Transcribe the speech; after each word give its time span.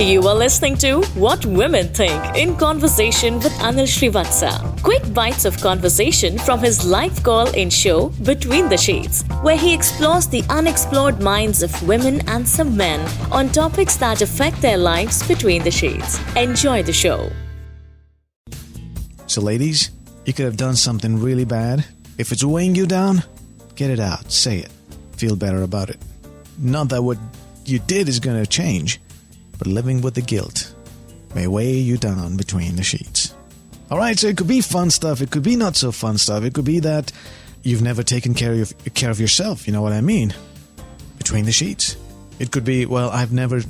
You 0.00 0.26
are 0.26 0.34
listening 0.34 0.76
to 0.78 1.02
What 1.14 1.46
Women 1.46 1.86
Think 1.86 2.20
in 2.36 2.56
conversation 2.56 3.36
with 3.36 3.52
Anil 3.60 3.86
Srivatsa. 3.86 4.82
Quick 4.82 5.14
bites 5.14 5.44
of 5.44 5.56
conversation 5.60 6.36
from 6.36 6.58
his 6.58 6.84
live 6.84 7.22
call 7.22 7.46
in 7.54 7.70
show 7.70 8.08
Between 8.24 8.68
the 8.68 8.76
Shades, 8.76 9.22
where 9.42 9.56
he 9.56 9.72
explores 9.72 10.26
the 10.26 10.42
unexplored 10.50 11.22
minds 11.22 11.62
of 11.62 11.70
women 11.86 12.28
and 12.28 12.46
some 12.46 12.76
men 12.76 13.08
on 13.30 13.50
topics 13.50 13.94
that 13.98 14.20
affect 14.20 14.60
their 14.60 14.78
lives 14.78 15.22
between 15.28 15.62
the 15.62 15.70
shades. 15.70 16.18
Enjoy 16.34 16.82
the 16.82 16.92
show. 16.92 17.30
So, 19.28 19.40
ladies, 19.40 19.92
you 20.26 20.32
could 20.32 20.46
have 20.46 20.56
done 20.56 20.74
something 20.74 21.20
really 21.20 21.44
bad. 21.44 21.86
If 22.18 22.32
it's 22.32 22.42
weighing 22.42 22.74
you 22.74 22.86
down, 22.88 23.22
get 23.76 23.90
it 23.90 24.00
out, 24.00 24.32
say 24.32 24.58
it, 24.58 24.72
feel 25.12 25.36
better 25.36 25.62
about 25.62 25.88
it. 25.88 25.98
Not 26.58 26.88
that 26.88 27.04
what 27.04 27.18
you 27.64 27.78
did 27.78 28.08
is 28.08 28.18
going 28.18 28.42
to 28.42 28.46
change, 28.50 29.00
but 29.58 29.66
living 29.66 30.00
with 30.00 30.14
the 30.14 30.22
guilt 30.22 30.74
may 31.34 31.46
weigh 31.46 31.74
you 31.74 31.96
down 31.96 32.36
between 32.36 32.76
the 32.76 32.82
sheets. 32.82 33.34
All 33.90 33.98
right, 33.98 34.18
so 34.18 34.28
it 34.28 34.36
could 34.36 34.48
be 34.48 34.60
fun 34.60 34.90
stuff, 34.90 35.20
it 35.20 35.30
could 35.30 35.42
be 35.42 35.56
not 35.56 35.76
so 35.76 35.92
fun 35.92 36.18
stuff, 36.18 36.44
it 36.44 36.54
could 36.54 36.64
be 36.64 36.80
that 36.80 37.12
you've 37.62 37.82
never 37.82 38.02
taken 38.02 38.34
care 38.34 38.54
of 38.62 38.72
care 38.94 39.10
of 39.10 39.20
yourself, 39.20 39.66
you 39.66 39.72
know 39.72 39.82
what 39.82 39.92
I 39.92 40.00
mean? 40.00 40.34
Between 41.18 41.44
the 41.44 41.52
sheets. 41.52 41.96
It 42.38 42.50
could 42.50 42.64
be, 42.64 42.86
well, 42.86 43.10
I've 43.10 43.32
never 43.32 43.62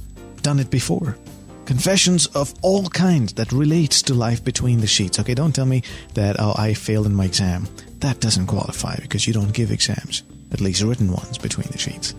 done 0.42 0.58
it 0.58 0.70
before. 0.70 1.16
Confessions 1.64 2.26
of 2.26 2.54
all 2.62 2.88
kinds 2.88 3.34
that 3.34 3.52
relates 3.52 4.02
to 4.02 4.14
life 4.14 4.44
between 4.44 4.80
the 4.80 4.86
sheets. 4.86 5.18
Okay, 5.18 5.34
don't 5.34 5.54
tell 5.54 5.66
me 5.66 5.82
that 6.12 6.36
oh 6.38 6.54
I 6.56 6.74
failed 6.74 7.06
in 7.06 7.14
my 7.14 7.24
exam. 7.24 7.66
That 8.00 8.20
doesn't 8.20 8.46
qualify 8.46 8.96
because 9.00 9.26
you 9.26 9.32
don't 9.32 9.52
give 9.52 9.70
exams, 9.70 10.22
at 10.52 10.60
least 10.60 10.82
written 10.82 11.10
ones 11.10 11.38
between 11.38 11.68
the 11.68 11.78
sheets. 11.78 12.14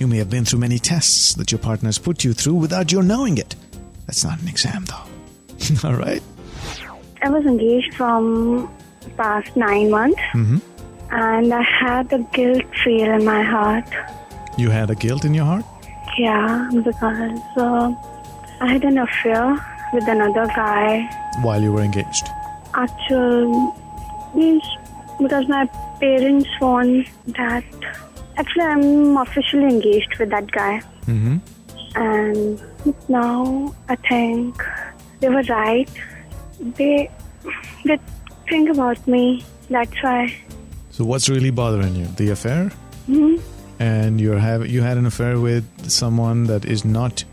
You 0.00 0.06
may 0.06 0.16
have 0.16 0.30
been 0.30 0.44
through 0.46 0.60
many 0.60 0.78
tests 0.78 1.34
that 1.34 1.52
your 1.52 1.58
partners 1.58 1.98
put 1.98 2.24
you 2.24 2.32
through 2.32 2.54
without 2.54 2.90
your 2.90 3.02
knowing 3.02 3.36
it. 3.38 3.54
That's 4.06 4.24
not 4.24 4.40
an 4.40 4.48
exam, 4.48 4.86
though. 4.86 5.04
All 5.88 5.94
right? 5.94 6.22
I 7.22 7.28
was 7.28 7.44
engaged 7.44 7.94
from 7.94 8.70
past 9.18 9.54
nine 9.56 9.90
months, 9.90 10.18
Mm-hmm. 10.32 10.58
and 11.10 11.52
I 11.52 11.62
had 11.62 12.10
a 12.14 12.18
guilt 12.32 12.64
feel 12.82 13.12
in 13.12 13.24
my 13.26 13.42
heart. 13.42 13.84
You 14.56 14.70
had 14.70 14.88
a 14.90 14.94
guilt 14.94 15.24
in 15.26 15.34
your 15.34 15.44
heart? 15.44 15.64
Yeah, 16.18 16.68
because 16.82 17.38
uh, 17.58 17.92
I 18.62 18.66
had 18.72 18.84
an 18.84 18.98
affair 18.98 19.52
with 19.92 20.08
another 20.08 20.46
guy. 20.56 21.08
While 21.42 21.60
you 21.62 21.72
were 21.72 21.82
engaged. 21.82 22.26
Actually, 22.72 23.70
because 25.20 25.46
my 25.46 25.66
parents 26.00 26.48
want 26.60 27.06
that. 27.36 27.64
Actually, 28.40 28.64
I'm 28.74 29.16
officially 29.18 29.64
engaged 29.76 30.12
with 30.18 30.30
that 30.30 30.50
guy, 30.50 30.80
Mm-hmm. 31.06 31.36
and 31.96 32.62
now 33.08 33.74
I 33.88 33.96
think 33.96 34.54
they 35.20 35.28
were 35.28 35.42
right. 35.48 35.90
They 36.78 37.10
they 37.84 37.98
think 38.48 38.70
about 38.70 38.98
me. 39.06 39.44
That's 39.68 39.98
why. 40.02 40.22
So 40.90 41.04
what's 41.04 41.28
really 41.28 41.50
bothering 41.50 41.94
you? 42.00 42.06
The 42.16 42.30
affair? 42.36 42.70
hmm 43.06 43.36
And 43.78 44.20
you're 44.20 44.38
have 44.38 44.66
you 44.74 44.82
had 44.82 44.96
an 45.02 45.06
affair 45.06 45.34
with 45.48 45.64
someone 45.90 46.44
that 46.52 46.64
is 46.64 46.84
not 46.84 47.24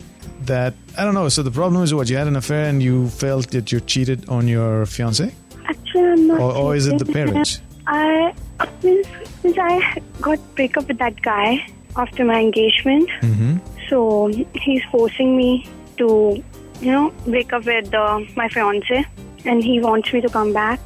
that 0.45 0.73
I 0.97 1.03
don't 1.05 1.13
know. 1.13 1.30
So 1.30 1.41
the 1.44 1.52
problem 1.61 1.83
is 1.83 1.94
what 1.94 2.09
you 2.09 2.17
had 2.17 2.28
an 2.28 2.35
affair 2.35 2.63
and 2.69 2.81
you 2.81 3.08
felt 3.09 3.47
that 3.52 3.72
you 3.72 3.80
cheated 3.81 4.19
on 4.30 4.47
your 4.47 4.85
fiance, 4.85 5.28
Actually, 5.72 6.08
I'm 6.13 6.28
not. 6.28 6.39
or, 6.39 6.52
or 6.55 6.75
is 6.75 6.88
it 6.88 6.97
the 7.00 7.05
parents? 7.19 7.61
I 7.88 8.33
since, 8.81 9.08
since 9.48 9.58
I 9.59 10.02
got 10.22 10.40
break 10.56 10.78
up 10.78 10.88
with 10.88 10.98
that 11.00 11.22
guy 11.22 11.66
after 11.95 12.26
my 12.26 12.40
engagement, 12.42 13.09
Mm-hmm. 13.22 13.58
so 13.90 14.28
he's 14.53 14.84
forcing 14.92 15.36
me 15.38 15.67
to, 15.98 16.44
you 16.81 16.92
know, 16.92 17.12
break 17.26 17.53
up 17.53 17.66
with 17.66 17.94
uh, 17.94 18.20
my 18.36 18.48
fiance, 18.50 19.06
and 19.45 19.64
he 19.64 19.80
wants 19.80 20.12
me 20.14 20.22
to 20.22 20.30
come 20.30 20.53
back, 20.53 20.80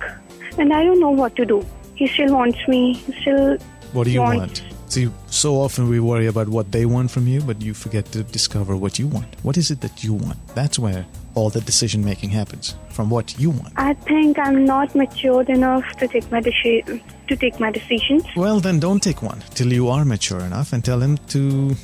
and 0.58 0.74
I 0.74 0.84
don't 0.84 1.00
know 1.00 1.10
what 1.10 1.36
to 1.38 1.46
do. 1.46 1.66
He 1.96 2.08
still 2.08 2.34
wants 2.34 2.60
me. 2.68 2.94
He 2.94 3.12
still 3.22 3.58
What 3.94 4.06
do 4.06 4.12
you 4.12 4.22
Want- 4.22 4.38
want? 4.40 4.64
See, 4.88 5.10
so 5.28 5.56
often 5.56 5.88
we 5.88 6.02
worry 6.02 6.28
about 6.28 6.50
what 6.50 6.74
they 6.74 6.86
want 6.86 7.12
from 7.12 7.26
you, 7.26 7.40
but 7.42 7.62
you 7.62 7.74
forget 7.74 8.12
to 8.12 8.24
discover 8.24 8.76
what 8.76 9.00
you 9.00 9.08
want. 9.08 9.38
What 9.42 9.56
is 9.58 9.72
it 9.72 9.80
that 9.82 10.04
you 10.04 10.14
want? 10.14 10.38
That's 10.54 10.78
where 10.78 11.06
all 11.34 11.50
the 11.50 11.62
decision 11.62 12.04
making 12.04 12.32
happens 12.32 12.76
from 12.90 13.10
what 13.10 13.40
you 13.40 13.52
want. 13.52 13.72
I 13.78 13.94
think 13.94 14.38
I'm 14.38 14.66
not 14.66 14.94
matured 14.94 15.50
enough 15.50 15.86
to 16.00 16.10
take 16.10 16.30
my 16.30 16.42
deci- 16.42 17.02
to 17.32 17.38
take 17.38 17.60
my 17.60 17.72
decisions. 17.72 18.24
Well, 18.36 18.60
then 18.60 18.80
don't 18.80 19.02
take 19.02 19.22
one 19.22 19.40
till 19.56 19.72
you 19.72 19.88
are 19.88 20.04
mature 20.06 20.42
enough 20.42 20.74
and 20.74 20.84
tell 20.84 21.00
him 21.00 21.18
to 21.30 21.76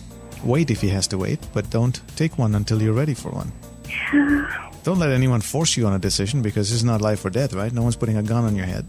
wait 0.44 0.70
if 0.70 0.82
he 0.82 0.90
has 0.90 1.08
to 1.08 1.18
wait, 1.18 1.40
but 1.54 1.70
don't 1.70 2.00
take 2.16 2.38
one 2.38 2.56
until 2.56 2.82
you're 2.82 2.94
ready 2.94 3.14
for 3.14 3.32
one. 3.32 3.52
Don't 4.84 5.00
let 5.00 5.12
anyone 5.12 5.42
force 5.42 5.76
you 5.76 5.86
on 5.86 5.94
a 5.94 6.00
decision 6.00 6.42
because 6.42 6.72
it's 6.72 6.84
not 6.84 7.02
life 7.02 7.26
or 7.26 7.30
death, 7.30 7.54
right? 7.54 7.74
No 7.74 7.82
one's 7.82 7.98
putting 7.98 8.16
a 8.16 8.24
gun 8.24 8.46
on 8.46 8.56
your 8.56 8.66
head. 8.66 8.86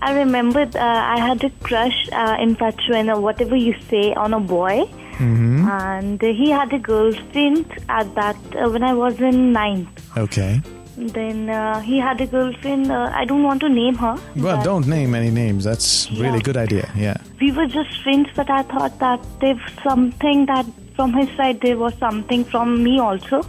I 0.00 0.12
remember 0.12 0.62
uh, 0.62 0.78
I 0.78 1.20
had 1.20 1.44
a 1.44 1.50
crush, 1.62 2.08
uh, 2.10 2.36
infatuation, 2.40 3.10
or 3.10 3.20
whatever 3.20 3.54
you 3.54 3.76
say, 3.88 4.12
on 4.14 4.34
a 4.34 4.40
boy. 4.40 4.86
Mm-hmm. 5.22 5.68
And 5.68 6.20
he 6.20 6.50
had 6.50 6.72
a 6.72 6.80
girlfriend 6.80 7.66
at 7.88 8.12
that 8.16 8.36
uh, 8.56 8.68
when 8.70 8.82
I 8.82 8.92
was 8.92 9.20
in 9.20 9.52
ninth. 9.52 10.18
Okay. 10.18 10.60
Then 10.96 11.50
uh, 11.50 11.80
he 11.80 11.98
had 11.98 12.20
a 12.20 12.26
girlfriend. 12.26 12.90
Uh, 12.90 13.10
I 13.12 13.24
don't 13.24 13.42
want 13.42 13.60
to 13.62 13.68
name 13.68 13.96
her. 13.96 14.16
Well, 14.36 14.62
don't 14.62 14.86
name 14.86 15.14
any 15.14 15.30
names. 15.30 15.64
That's 15.64 16.08
really 16.12 16.38
Yeah. 16.38 16.48
good 16.48 16.56
idea. 16.56 16.88
Yeah. 16.96 17.16
We 17.40 17.50
were 17.52 17.66
just 17.66 18.00
friends, 18.02 18.28
but 18.36 18.48
I 18.48 18.62
thought 18.62 18.98
that 19.00 19.20
there's 19.40 19.60
something 19.82 20.46
that 20.46 20.66
from 20.94 21.12
his 21.12 21.28
side 21.36 21.60
there 21.60 21.76
was 21.76 21.94
something 21.98 22.44
from 22.44 22.82
me 22.84 23.00
also, 23.00 23.42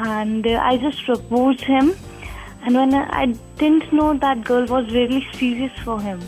and 0.00 0.44
uh, 0.46 0.58
I 0.62 0.76
just 0.78 1.04
proposed 1.04 1.60
him. 1.60 1.94
And 2.64 2.74
when 2.74 2.92
I, 2.92 3.22
I 3.22 3.26
didn't 3.58 3.92
know 3.92 4.12
that 4.18 4.44
girl 4.44 4.66
was 4.66 4.92
really 4.92 5.26
serious 5.34 5.72
for 5.84 6.00
him, 6.00 6.20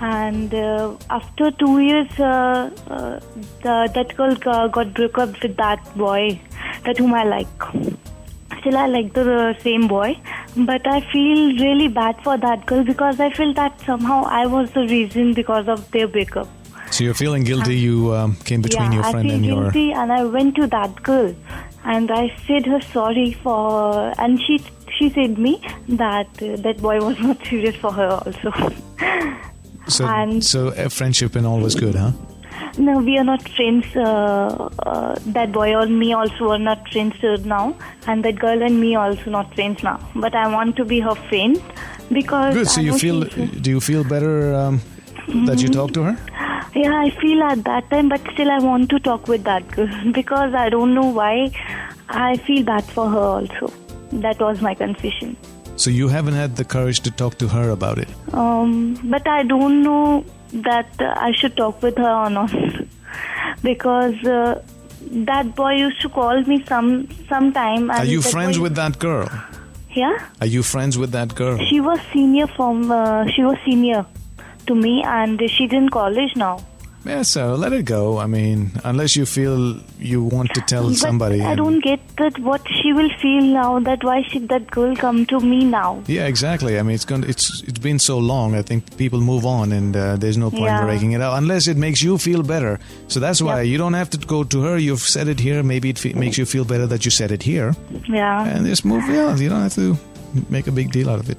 and 0.00 0.54
uh, 0.54 0.96
after 1.10 1.50
two 1.52 1.78
years, 1.80 2.08
uh, 2.18 2.70
uh, 2.88 3.20
the, 3.62 3.90
that 3.94 4.16
girl 4.16 4.34
uh, 4.46 4.68
got 4.68 4.94
broke 4.94 5.18
up 5.18 5.40
with 5.42 5.56
that 5.58 5.96
boy, 5.96 6.40
that 6.84 6.96
whom 6.98 7.12
I 7.14 7.24
like. 7.24 7.46
Still, 8.62 8.76
I 8.78 8.86
like 8.86 9.12
the 9.12 9.24
uh, 9.34 9.58
same 9.60 9.86
boy, 9.88 10.16
but 10.56 10.86
I 10.86 11.00
feel 11.12 11.56
really 11.58 11.88
bad 11.88 12.16
for 12.22 12.38
that 12.38 12.64
girl 12.64 12.84
because 12.84 13.18
I 13.18 13.30
feel 13.30 13.52
that 13.54 13.80
somehow 13.80 14.22
I 14.24 14.46
was 14.46 14.70
the 14.70 14.82
reason 14.82 15.34
because 15.34 15.66
of 15.68 15.90
their 15.90 16.06
breakup. 16.08 16.48
So 16.92 17.02
you're 17.04 17.14
feeling 17.14 17.42
guilty. 17.42 17.74
You 17.76 18.14
um, 18.14 18.36
came 18.44 18.62
between 18.62 18.92
yeah, 18.92 19.00
your 19.00 19.02
friend 19.10 19.26
I 19.26 19.30
feel 19.30 19.34
and 19.34 19.46
your. 19.46 19.62
guilty, 19.62 19.92
and 19.92 20.12
I 20.12 20.24
went 20.24 20.54
to 20.56 20.66
that 20.68 21.02
girl, 21.02 21.34
and 21.84 22.10
I 22.10 22.32
said 22.46 22.66
her 22.66 22.80
sorry 22.80 23.32
for, 23.32 24.12
and 24.18 24.40
she 24.42 24.62
she 24.98 25.08
said 25.10 25.38
me 25.38 25.60
that 25.88 26.28
uh, 26.42 26.56
that 26.62 26.78
boy 26.80 27.00
was 27.00 27.18
not 27.18 27.44
serious 27.46 27.74
for 27.76 27.92
her 27.92 28.08
also. 28.10 28.52
So, 29.88 30.06
and- 30.06 30.44
so 30.44 30.68
uh, 30.68 30.88
friendship 30.88 31.34
and 31.34 31.46
all 31.46 31.58
was 31.60 31.74
good, 31.74 31.94
huh? 31.94 32.12
No, 32.78 32.98
we 32.98 33.18
are 33.18 33.24
not 33.24 33.46
friends. 33.50 33.86
Uh, 33.94 34.68
uh, 34.86 35.14
that 35.26 35.52
boy 35.52 35.74
or 35.74 35.86
me 35.86 36.12
also 36.12 36.50
are 36.50 36.58
not 36.58 36.88
friends 36.90 37.16
now, 37.44 37.76
and 38.06 38.24
that 38.24 38.38
girl 38.38 38.62
and 38.62 38.80
me 38.80 38.94
also 38.94 39.30
not 39.30 39.54
friends 39.54 39.82
now. 39.82 40.00
But 40.14 40.34
I 40.34 40.52
want 40.52 40.76
to 40.76 40.84
be 40.84 41.00
her 41.00 41.14
friend 41.14 41.60
because 42.10 42.54
Good. 42.54 42.68
So 42.68 42.80
I 42.80 42.84
you 42.84 42.98
feel? 42.98 43.24
Do 43.24 43.70
you 43.70 43.80
feel 43.80 44.04
better 44.04 44.54
um, 44.54 44.80
that 45.46 45.60
you 45.60 45.68
talked 45.68 45.94
to 45.94 46.02
her? 46.02 46.16
Yeah, 46.74 46.94
I 46.94 47.10
feel 47.20 47.42
at 47.42 47.64
that 47.64 47.90
time, 47.90 48.08
but 48.08 48.20
still 48.32 48.50
I 48.50 48.58
want 48.58 48.88
to 48.90 48.98
talk 48.98 49.28
with 49.28 49.44
that 49.44 49.70
girl 49.70 50.12
because 50.12 50.54
I 50.54 50.68
don't 50.68 50.94
know 50.94 51.08
why. 51.08 51.50
I 52.08 52.36
feel 52.38 52.62
bad 52.64 52.84
for 52.84 53.08
her 53.08 53.18
also. 53.18 53.72
That 54.12 54.40
was 54.40 54.60
my 54.60 54.74
confession. 54.74 55.36
So 55.76 55.90
you 55.90 56.08
haven't 56.08 56.34
had 56.34 56.56
the 56.56 56.64
courage 56.64 57.00
to 57.00 57.10
talk 57.10 57.38
to 57.38 57.48
her 57.48 57.70
about 57.70 57.98
it. 57.98 58.08
Um, 58.34 58.98
but 59.04 59.26
I 59.26 59.42
don't 59.42 59.82
know 59.82 60.24
that 60.52 60.88
uh, 61.00 61.14
I 61.16 61.32
should 61.32 61.56
talk 61.56 61.82
with 61.82 61.96
her 61.98 62.14
or 62.26 62.30
not 62.30 62.52
because 63.62 64.22
uh, 64.24 64.62
that 65.30 65.54
boy 65.54 65.72
used 65.74 66.00
to 66.02 66.08
call 66.08 66.40
me 66.42 66.64
some 66.66 67.08
sometime. 67.28 67.90
Are 67.90 68.04
you 68.04 68.22
friends 68.22 68.56
boy- 68.58 68.64
with 68.64 68.74
that 68.76 68.98
girl? 68.98 69.28
Yeah, 69.94 70.26
Are 70.40 70.46
you 70.46 70.62
friends 70.62 70.96
with 70.96 71.10
that 71.12 71.34
girl? 71.34 71.58
she 71.68 71.78
was 71.80 71.98
senior 72.12 72.46
from. 72.46 72.90
Uh, 72.90 73.26
she 73.34 73.42
was 73.42 73.58
senior 73.64 74.06
to 74.66 74.74
me, 74.74 75.02
and 75.04 75.38
she's 75.50 75.72
in 75.72 75.88
college 75.90 76.34
now. 76.34 76.60
Yeah, 77.04 77.22
so 77.22 77.56
let 77.56 77.72
it 77.72 77.84
go. 77.84 78.18
I 78.18 78.26
mean, 78.26 78.70
unless 78.84 79.16
you 79.16 79.26
feel 79.26 79.80
you 79.98 80.22
want 80.22 80.54
to 80.54 80.60
tell 80.62 80.86
But 80.88 80.96
somebody. 80.96 81.40
I 81.42 81.56
don't 81.56 81.80
get 81.82 81.98
that 82.18 82.38
what 82.38 82.60
she 82.68 82.92
will 82.92 83.10
feel 83.20 83.42
now. 83.42 83.80
That 83.80 84.04
why 84.04 84.22
should 84.22 84.48
that 84.50 84.70
girl 84.70 84.94
come 84.94 85.26
to 85.26 85.40
me 85.40 85.64
now? 85.64 86.00
Yeah, 86.06 86.26
exactly. 86.26 86.78
I 86.78 86.82
mean, 86.82 86.94
it's 86.94 87.04
going. 87.04 87.24
It's 87.24 87.60
it's 87.66 87.80
been 87.80 87.98
so 87.98 88.18
long. 88.18 88.54
I 88.54 88.62
think 88.62 88.96
people 88.96 89.20
move 89.20 89.44
on, 89.44 89.72
and 89.72 89.96
uh, 89.96 90.16
there's 90.16 90.36
no 90.38 90.50
point 90.50 90.62
Yeah. 90.64 90.84
breaking 90.84 91.10
it 91.12 91.20
out 91.20 91.36
unless 91.38 91.66
it 91.66 91.76
makes 91.76 92.00
you 92.02 92.18
feel 92.18 92.42
better. 92.44 92.78
So 93.08 93.18
that's 93.18 93.42
why 93.42 93.62
you 93.62 93.78
don't 93.78 93.94
have 93.94 94.10
to 94.10 94.18
go 94.18 94.44
to 94.44 94.62
her. 94.62 94.78
You've 94.78 95.00
said 95.02 95.26
it 95.26 95.40
here. 95.40 95.62
Maybe 95.64 95.90
it 95.90 95.98
fe- 95.98 96.12
makes 96.14 96.38
you 96.38 96.46
feel 96.46 96.64
better 96.64 96.86
that 96.86 97.04
you 97.04 97.10
said 97.10 97.32
it 97.32 97.42
here, 97.42 97.74
Yeah. 98.08 98.46
and 98.46 98.64
just 98.64 98.84
move 98.84 99.02
on. 99.10 99.40
You 99.40 99.48
don't 99.48 99.62
have 99.62 99.74
to 99.74 99.96
make 100.48 100.68
a 100.68 100.72
big 100.72 100.92
deal 100.92 101.10
out 101.10 101.18
of 101.18 101.28
it. 101.30 101.38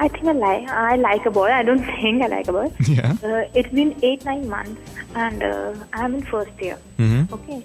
I 0.00 0.06
think 0.08 0.26
I 0.26 0.32
like 0.32 0.68
I 0.70 0.96
like 0.96 1.26
a 1.26 1.30
boy. 1.30 1.46
I 1.58 1.62
don't 1.62 1.84
think 2.00 2.22
I 2.22 2.26
like 2.28 2.48
a 2.48 2.52
boy. 2.52 2.70
Yeah. 2.88 3.16
Uh, 3.22 3.42
it's 3.54 3.72
been 3.78 3.94
eight 4.02 4.24
nine 4.24 4.48
months, 4.48 4.80
and 5.14 5.42
uh, 5.42 5.74
I'm 5.92 6.14
in 6.14 6.22
first 6.32 6.62
year. 6.66 6.78
hmm 6.98 7.22
Okay, 7.38 7.62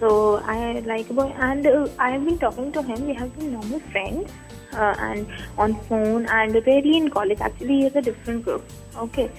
So 0.00 0.10
I 0.56 0.56
like 0.90 1.10
a 1.10 1.14
boy, 1.20 1.26
and 1.50 1.66
uh, 1.66 1.88
I 1.98 2.10
have 2.10 2.24
been 2.24 2.38
talking 2.38 2.72
to 2.72 2.82
him. 2.90 3.06
We 3.06 3.14
have 3.20 3.36
been 3.38 3.52
normal 3.52 3.80
friends, 3.94 4.32
uh, 4.72 4.94
and 5.10 5.26
on 5.66 5.74
phone, 5.88 6.26
and 6.40 6.54
rarely 6.68 6.96
in 7.02 7.10
college. 7.18 7.40
Actually, 7.48 7.80
he 7.80 7.86
is 7.92 7.96
a 7.96 8.02
different 8.10 8.44
group. 8.44 8.64
Okay, 9.06 9.30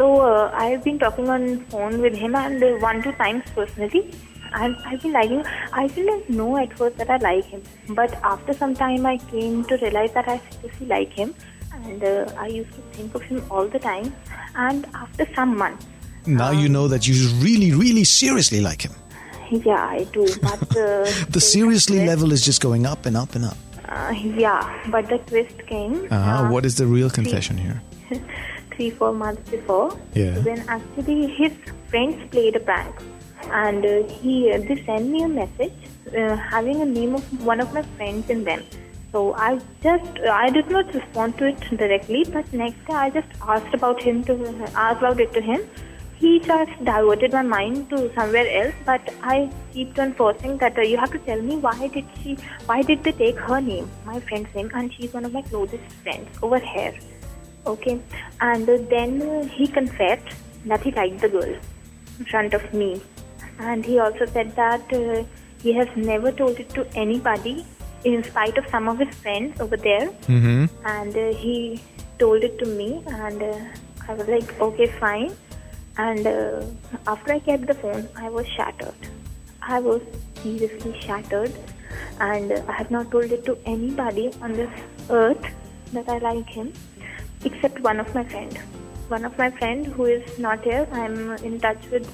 so 0.00 0.10
uh, 0.20 0.50
I 0.54 0.66
have 0.74 0.84
been 0.84 0.98
talking 1.06 1.28
on 1.38 1.48
phone 1.74 2.00
with 2.06 2.14
him, 2.24 2.36
and 2.42 2.62
uh, 2.62 2.74
one 2.90 3.02
two 3.08 3.12
times 3.24 3.56
personally. 3.60 4.04
And 4.54 4.76
I've 4.84 5.00
been 5.02 5.12
liking. 5.16 5.42
I 5.72 5.86
didn't 5.98 6.28
know 6.38 6.48
at 6.62 6.76
first 6.78 6.98
that 6.98 7.10
I 7.10 7.16
like 7.16 7.46
him, 7.56 7.62
but 8.00 8.14
after 8.32 8.52
some 8.62 8.74
time, 8.74 9.06
I 9.06 9.16
came 9.30 9.64
to 9.72 9.78
realize 9.86 10.12
that 10.18 10.28
I 10.28 10.40
seriously 10.50 10.86
like 10.88 11.14
him, 11.20 11.34
and 11.84 12.02
uh, 12.04 12.32
I 12.38 12.46
used 12.48 12.72
to 12.74 12.80
think 12.92 13.14
of 13.14 13.22
him 13.22 13.44
all 13.50 13.66
the 13.68 13.78
time. 13.78 14.14
And 14.54 14.86
after 14.94 15.26
some 15.34 15.56
months, 15.56 15.86
Now 16.26 16.50
you 16.52 16.68
know 16.68 16.86
that 16.88 17.06
you 17.08 17.14
really, 17.46 17.72
really 17.72 18.04
seriously 18.04 18.60
like 18.60 18.82
him. 18.82 18.92
yeah, 19.50 19.84
I 19.98 20.04
do. 20.12 20.26
But 20.40 20.76
uh, 20.76 21.04
The 21.36 21.40
seriously 21.40 22.06
level 22.06 22.32
is 22.32 22.44
just 22.44 22.60
going 22.60 22.86
up 22.86 23.06
and 23.06 23.16
up 23.16 23.34
and 23.34 23.44
up. 23.44 23.56
Uh, 23.88 24.14
yeah, 24.44 24.62
but 24.90 25.08
the 25.08 25.18
twist 25.18 25.58
came. 25.66 26.06
Uh-huh. 26.10 26.30
uh, 26.30 26.50
what 26.50 26.64
is 26.64 26.76
the 26.76 26.86
real 26.86 27.10
confession 27.10 27.58
here? 27.58 27.82
three, 28.76 28.90
four 28.90 29.12
months 29.12 29.50
before. 29.50 29.98
Yeah. 30.14 30.38
When 30.38 30.60
actually 30.68 31.26
his 31.26 31.52
friends 31.90 32.16
played 32.30 32.56
a 32.56 32.60
prank, 32.60 32.94
and 33.50 33.84
uh, 33.84 34.08
he 34.08 34.50
uh, 34.52 34.58
they 34.58 34.82
sent 34.86 35.08
me 35.08 35.24
a 35.24 35.28
message 35.28 35.74
uh, 36.16 36.36
having 36.36 36.80
a 36.80 36.86
name 36.86 37.14
of 37.14 37.44
one 37.44 37.60
of 37.60 37.74
my 37.74 37.82
friends 37.96 38.30
in 38.30 38.44
them. 38.44 38.62
So 39.12 39.34
I 39.34 39.60
just 39.82 40.20
I 40.34 40.48
did 40.50 40.70
not 40.70 40.92
respond 40.94 41.36
to 41.38 41.48
it 41.48 41.60
directly, 41.78 42.24
but 42.32 42.52
next 42.52 42.84
day 42.86 42.94
I 42.94 43.10
just 43.10 43.28
asked 43.46 43.74
about 43.74 44.02
him 44.02 44.24
to 44.24 44.36
asked 44.74 44.98
about 44.98 45.20
it 45.20 45.32
to 45.34 45.42
him. 45.42 45.60
He 46.18 46.38
just 46.38 46.84
diverted 46.84 47.32
my 47.32 47.42
mind 47.42 47.90
to 47.90 47.98
somewhere 48.14 48.48
else, 48.58 48.74
but 48.86 49.08
I 49.22 49.50
kept 49.74 49.98
on 49.98 50.14
forcing 50.14 50.56
that 50.58 50.78
uh, 50.78 50.82
you 50.82 50.96
have 50.96 51.10
to 51.12 51.18
tell 51.18 51.42
me 51.42 51.56
why 51.56 51.88
did 51.88 52.06
she 52.22 52.36
why 52.66 52.80
did 52.82 53.02
they 53.02 53.12
take 53.12 53.36
her 53.48 53.60
name, 53.60 53.90
my 54.06 54.20
friend's 54.20 54.54
name, 54.54 54.70
and 54.72 54.92
she's 54.94 55.12
one 55.12 55.24
of 55.24 55.32
my 55.32 55.42
closest 55.42 55.96
friends 56.04 56.38
over 56.42 56.60
here. 56.60 56.94
Okay, 57.66 58.00
and 58.40 58.68
uh, 58.68 58.78
then 58.88 59.20
uh, 59.22 59.44
he 59.46 59.66
confessed 59.66 60.36
that 60.66 60.82
he 60.82 60.92
liked 60.92 61.20
the 61.20 61.28
girl 61.28 61.54
in 62.18 62.24
front 62.24 62.54
of 62.54 62.72
me, 62.72 63.02
and 63.58 63.84
he 63.84 63.98
also 63.98 64.26
said 64.26 64.56
that 64.56 64.92
uh, 64.92 65.24
he 65.60 65.72
has 65.72 65.88
never 65.96 66.32
told 66.32 66.58
it 66.58 66.70
to 66.70 66.86
anybody, 66.94 67.66
in 68.04 68.22
spite 68.24 68.58
of 68.58 68.66
some 68.68 68.88
of 68.88 68.98
his 68.98 69.14
friends 69.16 69.60
over 69.60 69.76
there, 69.76 70.08
Mm-hmm. 70.26 70.64
and 70.86 71.16
uh, 71.16 71.32
he 71.38 71.80
told 72.18 72.42
it 72.42 72.58
to 72.58 72.66
me, 72.66 73.02
and 73.06 73.42
uh, 73.42 73.58
I 74.08 74.14
was 74.14 74.28
like, 74.28 74.60
okay, 74.60 74.86
fine. 75.00 75.34
And 75.98 76.26
uh, 76.26 76.64
after 77.06 77.32
I 77.34 77.38
kept 77.38 77.66
the 77.66 77.74
phone, 77.74 78.08
I 78.16 78.28
was 78.30 78.46
shattered. 78.48 78.94
I 79.60 79.78
was 79.78 80.00
seriously 80.42 80.98
shattered, 81.00 81.52
and 82.20 82.50
uh, 82.52 82.62
I 82.68 82.72
have 82.72 82.90
not 82.90 83.10
told 83.10 83.30
it 83.30 83.44
to 83.44 83.56
anybody 83.66 84.30
on 84.40 84.52
this 84.54 84.70
earth 85.10 85.44
that 85.92 86.08
I 86.08 86.18
like 86.18 86.48
him, 86.48 86.72
except 87.44 87.80
one 87.80 88.00
of 88.00 88.14
my 88.14 88.24
friend. 88.24 88.56
One 89.08 89.24
of 89.26 89.36
my 89.36 89.50
friend 89.50 89.86
who 89.86 90.06
is 90.06 90.38
not 90.38 90.64
here. 90.64 90.88
I'm 90.92 91.32
in 91.48 91.60
touch 91.60 91.82
with 91.90 92.08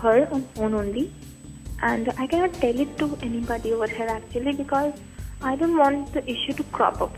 her 0.00 0.28
on 0.30 0.42
phone 0.54 0.74
only, 0.74 1.12
and 1.82 2.12
I 2.16 2.26
cannot 2.28 2.54
tell 2.54 2.78
it 2.78 2.96
to 2.98 3.18
anybody 3.22 3.72
over 3.72 3.88
here 3.88 4.06
actually 4.06 4.52
because 4.52 4.92
I 5.42 5.56
don't 5.56 5.76
want 5.76 6.12
the 6.12 6.22
issue 6.30 6.52
to 6.54 6.62
crop 6.64 7.00
up. 7.02 7.12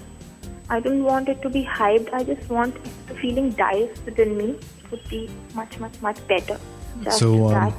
I 0.69 0.81
don't 0.81 1.05
want 1.05 1.29
it 1.29 1.41
to 1.43 1.49
be 1.49 1.65
hyped. 1.65 2.13
I 2.13 2.25
just 2.25 2.49
want 2.51 2.75
the 3.09 3.15
feeling 3.15 3.51
dies 3.51 3.89
within 4.05 4.37
me. 4.37 4.49
It 4.51 4.91
would 4.91 5.09
be 5.09 5.29
much, 5.55 5.79
much, 5.79 6.01
much 6.03 6.27
better. 6.29 6.59
Just 7.05 7.19
So, 7.19 7.49
um. 7.49 7.73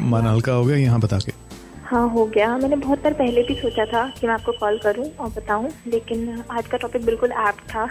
मन 0.00 0.26
हल्का 0.26 0.52
हो 0.52 0.64
गया 0.64 0.76
यहाँ 0.76 0.98
बता 1.00 1.18
के 1.24 1.32
हाँ 1.88 2.08
हो 2.10 2.24
गया 2.34 2.56
मैंने 2.58 2.76
बहुत 2.76 3.02
बार 3.02 3.12
पहले 3.14 3.42
भी 3.48 3.54
सोचा 3.54 3.84
था 3.92 4.06
कि 4.20 4.26
मैं 4.26 4.34
आपको 4.34 4.52
कॉल 4.60 4.78
करूँ 4.84 5.04
और 5.20 5.28
बताऊँ 5.36 5.68
लेकिन 5.94 6.42
आज 6.50 6.66
का 6.66 6.76
टॉपिक 6.84 7.04
बिल्कुल 7.06 7.32
ऐप 7.48 7.56
था 7.74 7.86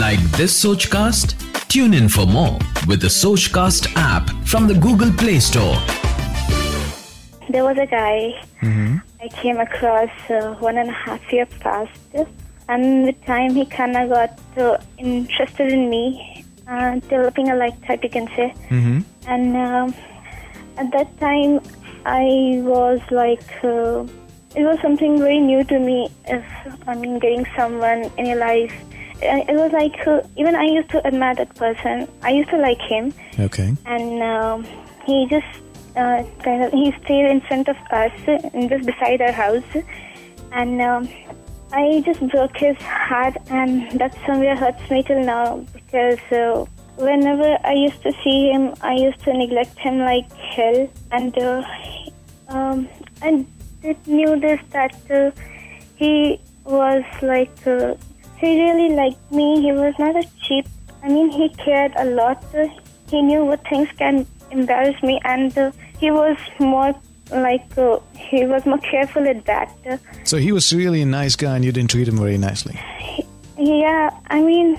Like 0.00 0.22
this 0.38 0.54
Sochcast? 0.62 1.34
Tune 1.74 1.94
in 1.98 2.08
for 2.14 2.24
more 2.26 2.56
with 2.92 3.00
the 3.04 3.10
Sochcast 3.18 3.86
app 3.96 4.30
from 4.54 4.66
the 4.72 4.74
Google 4.86 5.12
Play 5.22 5.38
Store. 5.40 5.76
There 7.50 7.64
was 7.64 7.78
a 7.78 7.86
guy 7.86 8.34
I 9.26 9.28
came 9.42 9.58
across 9.58 10.10
uh, 10.30 10.54
one 10.60 10.78
and 10.78 10.88
a 10.88 10.92
half 10.92 11.32
year 11.32 11.46
past, 11.58 11.98
and 12.68 13.06
with 13.06 13.24
time 13.24 13.54
he 13.56 13.66
kind 13.66 13.96
of 13.96 14.10
got 14.10 14.38
uh, 14.56 14.78
interested 14.98 15.72
in 15.72 15.90
me, 15.90 16.44
uh, 16.68 16.94
developing 17.00 17.50
a 17.50 17.56
like 17.56 17.74
type, 17.86 18.04
you 18.04 18.10
can 18.10 18.28
say. 18.36 18.54
Mm-hmm. 18.68 19.00
And 19.26 19.56
um, 19.56 19.94
at 20.76 20.92
that 20.92 21.18
time, 21.18 21.60
I 22.04 22.60
was 22.62 23.00
like, 23.10 23.42
uh, 23.64 24.06
it 24.54 24.62
was 24.62 24.78
something 24.80 25.18
very 25.18 25.40
new 25.40 25.64
to 25.64 25.78
me. 25.78 26.08
If 26.26 26.44
I 26.86 26.94
mean, 26.94 27.18
getting 27.18 27.44
someone 27.56 28.08
in 28.18 28.26
your 28.26 28.38
life, 28.38 28.72
it 29.20 29.56
was 29.56 29.72
like 29.72 30.06
uh, 30.06 30.20
even 30.36 30.54
I 30.54 30.66
used 30.66 30.90
to 30.90 31.04
admire 31.04 31.34
that 31.34 31.52
person. 31.56 32.06
I 32.22 32.30
used 32.30 32.50
to 32.50 32.58
like 32.58 32.80
him 32.80 33.12
Okay. 33.40 33.74
and 33.86 34.22
um, 34.22 34.66
he 35.04 35.26
just 35.28 35.46
uh, 35.96 36.24
kind 36.42 36.64
of 36.64 36.72
he 36.72 36.92
stayed 37.04 37.26
in 37.30 37.40
front 37.42 37.68
of 37.68 37.76
us, 37.90 38.12
uh, 38.28 38.38
just 38.68 38.86
beside 38.86 39.20
our 39.22 39.32
house, 39.32 39.76
and 40.52 40.80
um, 40.80 41.08
I 41.72 42.02
just 42.04 42.26
broke 42.28 42.56
his 42.56 42.76
heart, 42.78 43.36
and 43.50 43.90
that 44.00 44.16
somewhere 44.26 44.56
hurts 44.56 44.90
me 44.90 45.02
till 45.02 45.24
now 45.24 45.64
because 45.72 46.20
uh, 46.32 46.64
whenever 46.96 47.58
I 47.64 47.72
used 47.72 48.02
to 48.02 48.12
see 48.22 48.50
him, 48.50 48.74
I 48.80 48.94
used 48.94 49.20
to 49.20 49.32
neglect 49.32 49.78
him 49.78 49.98
like 49.98 50.30
hell, 50.32 50.88
and 51.12 51.36
uh, 51.38 51.62
um, 52.48 52.88
I 53.22 53.44
did 53.82 54.06
knew 54.06 54.38
this 54.38 54.60
that 54.70 54.94
uh, 55.10 55.30
he 55.96 56.40
was 56.64 57.04
like. 57.22 57.66
Uh, 57.66 57.94
he 58.38 58.48
really 58.62 58.94
liked 58.94 59.32
me. 59.32 59.62
He 59.62 59.72
was 59.72 59.94
not 59.98 60.14
a 60.14 60.24
cheap. 60.42 60.66
I 61.02 61.08
mean, 61.08 61.30
he 61.30 61.48
cared 61.48 61.92
a 61.96 62.04
lot. 62.04 62.44
Uh, 62.54 62.66
he 63.08 63.22
knew 63.22 63.44
what 63.46 63.66
things 63.66 63.88
can 63.96 64.26
embarrass 64.50 65.02
me, 65.02 65.20
and 65.24 65.56
uh, 65.56 65.72
he 66.00 66.10
was 66.10 66.36
more 66.60 66.94
like 67.30 67.66
uh, 67.78 67.98
he 68.16 68.44
was 68.46 68.64
more 68.66 68.78
careful 68.78 69.26
at 69.28 69.44
that. 69.46 69.68
So 70.24 70.36
he 70.38 70.52
was 70.52 70.72
really 70.72 71.02
a 71.02 71.06
nice 71.06 71.36
guy 71.36 71.56
and 71.56 71.64
you 71.64 71.72
didn't 71.72 71.90
treat 71.90 72.06
him 72.08 72.18
very 72.18 72.38
nicely. 72.38 72.78
yeah, 73.58 74.10
I 74.28 74.40
mean, 74.42 74.76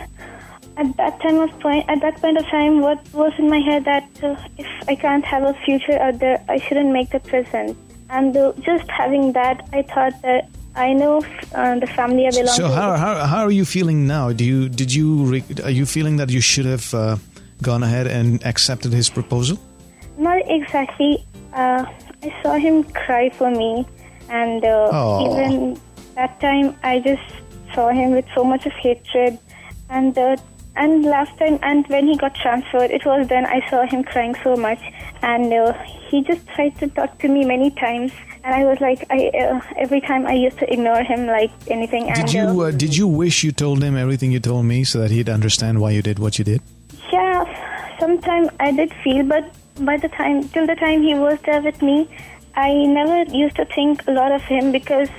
at 0.78 0.96
that 0.98 1.20
time 1.22 1.40
of 1.40 1.50
point, 1.60 1.86
at 1.90 2.00
that 2.02 2.22
point 2.22 2.38
of 2.38 2.46
time, 2.48 2.82
what 2.82 3.00
was 3.14 3.34
in 3.38 3.50
my 3.50 3.60
head 3.60 3.86
that 3.86 4.08
uh, 4.24 4.36
if 4.58 4.68
I 4.88 4.96
can't 4.96 5.26
have 5.26 5.44
a 5.44 5.54
future 5.66 6.00
out 6.00 6.20
there, 6.20 6.44
I 6.48 6.58
shouldn't 6.60 6.92
make 6.92 7.10
the 7.10 7.20
present. 7.20 7.78
And 8.10 8.36
uh, 8.38 8.54
just 8.62 8.90
having 8.90 9.34
that, 9.34 9.68
I 9.74 9.82
thought 9.82 10.22
that 10.22 10.48
I 10.76 10.94
know 10.94 11.22
uh, 11.56 11.80
the 11.80 11.88
family 11.88 12.28
I 12.28 12.30
belong 12.32 12.56
So 12.56 12.68
to. 12.68 12.74
how, 12.74 12.96
how, 12.96 13.26
how 13.26 13.44
are 13.44 13.52
you 13.52 13.66
feeling 13.66 14.08
now? 14.08 14.32
Do 14.32 14.46
you 14.46 14.70
did 14.70 14.94
you 14.94 15.26
re- 15.26 15.44
are 15.64 15.72
you 15.72 15.86
feeling 15.86 16.18
that 16.18 16.30
you 16.30 16.40
should 16.40 16.66
have 16.66 16.94
uh, 16.94 17.18
gone 17.62 17.84
ahead 17.84 18.08
and 18.08 18.46
accepted 18.46 18.94
his 18.94 19.10
proposal? 19.10 19.58
Not 20.18 20.42
exactly. 20.48 21.26
Uh, 21.54 21.86
I 22.24 22.34
saw 22.42 22.56
him 22.58 22.84
cry 22.84 23.30
for 23.30 23.50
me, 23.52 23.86
and 24.30 24.64
uh, 24.66 25.22
even 25.26 25.80
that 26.16 26.40
time, 26.40 26.76
I 26.84 27.00
just 27.00 27.22
saw 27.74 27.90
him 27.90 28.12
with 28.12 28.26
so 28.36 28.44
much 28.44 28.66
of 28.66 28.74
hatred. 28.74 29.38
And 29.90 30.18
uh, 30.18 30.36
and 30.76 31.04
last 31.06 31.38
time, 31.38 31.60
and 31.64 31.88
when 31.88 32.08
he 32.08 32.18
got 32.18 32.36
transferred, 32.36 32.92
it 32.92 33.06
was 33.06 33.28
then 33.28 33.46
I 33.46 33.68
saw 33.70 33.86
him 33.86 34.04
crying 34.04 34.36
so 34.44 34.56
much, 34.56 34.80
and 35.22 35.54
uh, 35.54 35.74
he 36.10 36.24
just 36.24 36.46
tried 36.50 36.78
to 36.80 36.88
talk 36.88 37.18
to 37.20 37.28
me 37.28 37.46
many 37.46 37.70
times, 37.72 38.12
and 38.44 38.54
I 38.56 38.64
was 38.66 38.80
like, 38.82 39.06
I 39.10 39.30
uh, 39.30 39.62
every 39.78 40.02
time 40.02 40.26
I 40.28 40.34
used 40.34 40.58
to 40.60 40.72
ignore 40.72 41.04
him 41.04 41.28
like 41.28 41.52
anything. 41.68 42.10
and 42.10 42.16
Did 42.16 42.34
you 42.34 42.62
uh, 42.62 42.68
uh, 42.68 42.72
did 42.72 42.98
you 42.98 43.08
wish 43.08 43.44
you 43.44 43.52
told 43.52 43.84
him 43.84 43.96
everything 43.96 44.32
you 44.32 44.40
told 44.40 44.66
me 44.66 44.84
so 44.84 45.00
that 45.00 45.12
he'd 45.12 45.30
understand 45.30 45.80
why 45.80 45.92
you 45.92 46.02
did 46.02 46.20
what 46.20 46.38
you 46.40 46.46
did? 46.46 46.62
Yeah, 47.12 47.46
sometimes 48.00 48.50
I 48.60 48.72
did 48.72 48.94
feel, 49.04 49.24
but 49.24 49.54
by 49.80 49.98
the 49.98 50.10
time, 50.10 50.48
till 50.50 50.66
the 50.68 50.76
time 50.76 51.02
he 51.02 51.14
was 51.14 51.38
there 51.46 51.62
with 51.62 51.82
me, 51.82 52.10
I 52.56 52.74
never 52.86 53.24
used 53.36 53.56
to 53.58 53.66
think 53.66 54.08
a 54.08 54.12
lot 54.12 54.32
of 54.32 54.42
him 54.44 54.72
because 54.72 55.10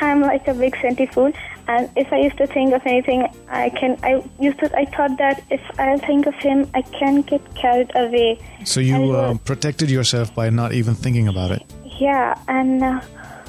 I'm 0.00 0.20
like 0.22 0.46
a 0.48 0.54
big 0.54 0.76
centrifuge. 0.80 1.34
And 1.68 1.90
if 1.96 2.10
I 2.10 2.20
used 2.20 2.38
to 2.38 2.46
think 2.46 2.72
of 2.72 2.80
anything, 2.86 3.28
I 3.50 3.68
can. 3.68 3.98
I 4.02 4.24
used 4.40 4.58
to. 4.60 4.74
I 4.74 4.86
thought 4.86 5.18
that 5.18 5.44
if 5.50 5.60
I 5.78 5.98
think 5.98 6.24
of 6.26 6.34
him, 6.36 6.66
I 6.74 6.80
can 6.80 7.20
get 7.20 7.42
carried 7.54 7.90
away. 7.94 8.40
So 8.64 8.80
you 8.80 9.12
uh, 9.12 9.36
protected 9.44 9.90
yourself 9.90 10.34
by 10.34 10.48
not 10.48 10.72
even 10.72 10.94
thinking 10.94 11.28
about 11.28 11.50
it. 11.50 11.62
Yeah, 12.00 12.40
and 12.48 12.82
uh, 12.82 13.00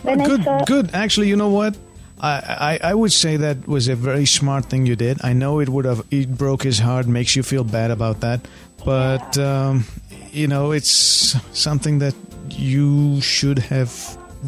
when 0.01 0.21
good, 0.21 0.41
I 0.41 0.43
saw, 0.43 0.65
good. 0.65 0.89
Actually, 0.93 1.29
you 1.29 1.37
know 1.37 1.49
what? 1.49 1.77
I, 2.19 2.79
I 2.83 2.89
I 2.91 2.93
would 2.93 3.13
say 3.13 3.37
that 3.37 3.65
was 3.69 3.87
a 3.87 3.95
very 3.95 4.25
smart 4.25 4.65
thing 4.65 4.85
you 4.85 4.97
did. 4.97 5.23
I 5.23 5.31
know 5.31 5.61
it 5.61 5.69
would 5.69 5.85
have 5.85 6.05
it 6.11 6.37
broke 6.37 6.63
his 6.63 6.79
heart, 6.79 7.07
makes 7.07 7.37
you 7.37 7.43
feel 7.43 7.63
bad 7.63 7.89
about 7.89 8.19
that, 8.19 8.41
but 8.83 9.37
um, 9.37 9.85
you 10.31 10.47
know 10.47 10.71
it's 10.71 11.35
something 11.53 11.99
that 11.99 12.15
you 12.49 13.21
should 13.21 13.59
have 13.59 13.91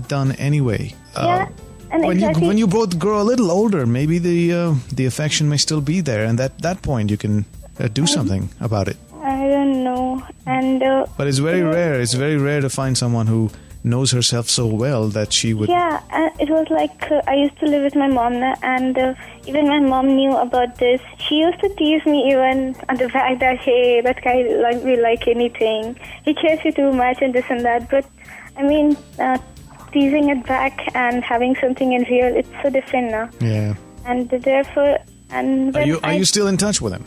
done 0.07 0.31
anyway. 0.33 0.93
yeah, 1.15 1.49
and 1.91 2.03
when 2.03 2.17
exactly. 2.17 2.41
you 2.41 2.47
when 2.47 2.57
you 2.57 2.67
both 2.67 2.97
grow 2.97 3.21
a 3.21 3.23
little 3.23 3.51
older, 3.51 3.85
maybe 3.85 4.19
the 4.19 4.53
uh, 4.53 4.75
the 4.93 5.05
affection 5.05 5.49
may 5.49 5.57
still 5.57 5.81
be 5.81 6.01
there, 6.01 6.25
and 6.25 6.39
at 6.39 6.57
that 6.59 6.81
point 6.81 7.11
you 7.11 7.17
can 7.17 7.45
uh, 7.79 7.87
do 7.87 8.07
something 8.07 8.49
about 8.59 8.87
it. 8.87 8.97
I 9.21 9.47
don't 9.47 9.83
know. 9.83 10.23
And 10.45 10.81
uh, 10.81 11.05
But 11.17 11.27
it's 11.27 11.37
very 11.37 11.61
rare. 11.61 12.01
It's 12.01 12.13
very 12.13 12.37
rare 12.37 12.61
to 12.61 12.69
find 12.69 12.97
someone 12.97 13.27
who 13.27 13.49
knows 13.83 14.11
herself 14.11 14.49
so 14.49 14.67
well 14.67 15.07
that 15.09 15.33
she 15.33 15.53
would. 15.53 15.69
Yeah, 15.69 16.01
uh, 16.11 16.29
it 16.39 16.49
was 16.49 16.67
like 16.69 17.11
uh, 17.11 17.21
I 17.27 17.35
used 17.35 17.57
to 17.59 17.65
live 17.65 17.83
with 17.83 17.95
my 17.95 18.07
mom, 18.07 18.39
na, 18.39 18.55
and 18.61 18.97
uh, 18.97 19.13
even 19.47 19.67
my 19.67 19.79
mom 19.79 20.15
knew 20.15 20.35
about 20.37 20.77
this. 20.77 21.01
She 21.17 21.35
used 21.35 21.59
to 21.61 21.69
tease 21.75 22.05
me 22.05 22.31
even 22.31 22.75
on 22.89 22.97
the 22.97 23.09
fact 23.09 23.39
that 23.39 23.57
hey, 23.59 24.01
that 24.01 24.21
guy 24.23 24.43
like 24.61 24.83
me 24.83 25.01
like 25.01 25.27
anything. 25.27 25.99
He 26.25 26.33
cares 26.33 26.59
you 26.63 26.71
too 26.71 26.91
much 26.91 27.21
and 27.21 27.33
this 27.33 27.45
and 27.49 27.61
that. 27.65 27.89
But 27.89 28.05
I 28.57 28.63
mean, 28.63 28.97
uh, 29.19 29.37
teasing 29.91 30.29
it 30.29 30.45
back 30.45 30.79
and 30.95 31.23
having 31.23 31.55
something 31.55 31.93
in 31.93 32.03
real, 32.03 32.35
it's 32.35 32.49
so 32.61 32.69
different 32.69 33.11
now. 33.11 33.29
Yeah. 33.39 33.75
And 34.05 34.29
therefore, 34.29 34.97
and 35.29 35.75
Are 35.75 35.85
you 35.85 35.97
are 35.97 36.11
I, 36.11 36.13
you 36.13 36.25
still 36.25 36.47
in 36.47 36.57
touch 36.57 36.81
with 36.81 36.93
him? 36.93 37.03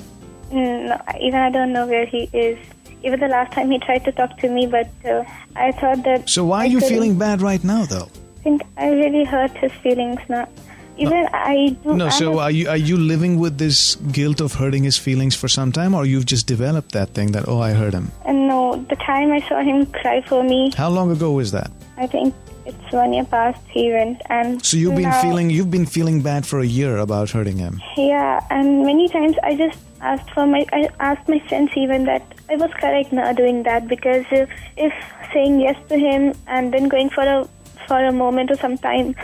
Mm, 0.55 0.89
No, 0.89 0.97
even 1.21 1.41
I 1.41 1.51
don't 1.51 1.73
know 1.73 1.87
where 1.87 2.07
he 2.07 2.29
is. 2.33 2.59
Even 3.03 3.21
the 3.21 3.29
last 3.29 3.53
time 3.53 3.71
he 3.71 3.79
tried 3.79 4.05
to 4.05 4.13
talk 4.13 4.37
to 4.39 4.49
me, 4.49 4.67
but 4.67 4.89
uh, 5.05 5.25
I 5.57 5.73
thought 5.73 6.03
that. 6.05 6.29
So 6.31 6.45
why 6.45 6.59
are 6.65 6.67
you 6.75 6.81
feeling 6.81 7.19
bad 7.19 7.43
right 7.43 7.63
now, 7.63 7.85
though? 7.85 8.09
I 8.39 8.43
think 8.45 8.63
I 8.77 8.89
really 8.91 9.25
hurt 9.25 9.51
his 9.65 9.73
feelings 9.83 10.21
now. 10.29 10.49
Even 10.97 11.27
I 11.35 11.77
do. 11.83 11.97
No. 11.97 12.07
I 12.07 12.09
So 12.11 12.31
have- 12.31 12.39
are 12.47 12.51
you 12.51 12.69
are 12.71 12.77
you 12.91 12.97
living 12.97 13.39
with 13.41 13.59
this 13.59 13.97
guilt 14.19 14.41
of 14.41 14.55
hurting 14.55 14.85
his 14.85 14.97
feelings 14.97 15.35
for 15.35 15.49
some 15.49 15.73
time, 15.73 15.93
or 15.93 16.07
you've 16.07 16.25
just 16.35 16.47
developed 16.47 16.93
that 16.93 17.11
thing 17.19 17.33
that 17.33 17.49
oh 17.49 17.59
I 17.61 17.73
hurt 17.73 17.93
him? 17.93 18.11
And 18.25 18.47
no, 18.49 18.61
the 18.89 18.97
time 18.97 19.33
I 19.33 19.41
saw 19.49 19.61
him 19.61 19.87
cry 19.87 20.21
for 20.23 20.43
me, 20.45 20.71
How 20.77 20.89
long 20.89 21.11
ago 21.11 21.33
was 21.33 21.51
that? 21.53 21.71
I 21.99 22.07
think 22.07 22.33
it's 22.65 22.93
one 22.93 23.13
year 23.13 23.25
past 23.25 23.61
he 23.69 23.91
went, 23.93 24.23
and 24.31 24.65
So 24.65 24.77
you've 24.77 24.95
been 24.95 25.11
now- 25.11 25.21
feeling 25.21 25.51
you've 25.51 25.71
been 25.71 25.85
feeling 25.97 26.23
bad 26.23 26.47
for 26.47 26.61
a 26.61 26.67
year 26.79 26.97
about 26.99 27.29
hurting 27.31 27.59
him. 27.59 27.81
Yeah, 27.99 28.41
and 28.51 28.87
many 28.87 29.09
times 29.09 29.35
I 29.43 29.57
just 29.57 29.79
asked 30.13 30.31
for 30.37 30.47
my 30.47 30.65
I 30.73 30.89
asked 31.01 31.29
my 31.29 31.39
friends 31.49 31.71
even 31.77 32.05
that 32.11 32.23
I 32.51 32.57
was 32.57 32.71
correct 32.81 33.13
now 33.13 33.33
doing 33.33 33.63
that 33.65 33.89
because 33.89 34.25
uh, 34.33 34.47
if 34.77 34.93
saying 35.33 35.61
yes 35.61 35.77
to 35.89 35.99
him 35.99 36.35
and 36.47 36.73
then 36.73 36.89
going 36.89 37.11
for 37.11 37.23
a 37.25 37.49
for 37.89 37.99
a 38.05 38.13
moment 38.13 38.51
or 38.51 38.57
some 38.57 38.77
time, 38.79 39.15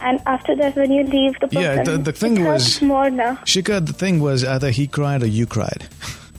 and 0.00 0.20
after 0.26 0.54
that 0.56 0.74
when 0.76 0.90
you 0.90 1.02
leave 1.04 1.34
the 1.40 1.48
person, 1.48 1.62
Yeah, 1.62 1.82
the- 1.82 1.98
the 1.98 2.12
thing 2.12 2.44
was- 2.44 2.80
more 2.82 3.10
now. 3.10 3.32
Shika, 3.44 3.84
the 3.84 3.92
thing 4.04 4.20
was 4.20 4.44
either 4.44 4.70
he 4.70 4.86
cried 4.86 5.22
or 5.22 5.26
you 5.26 5.46
cried. 5.46 5.84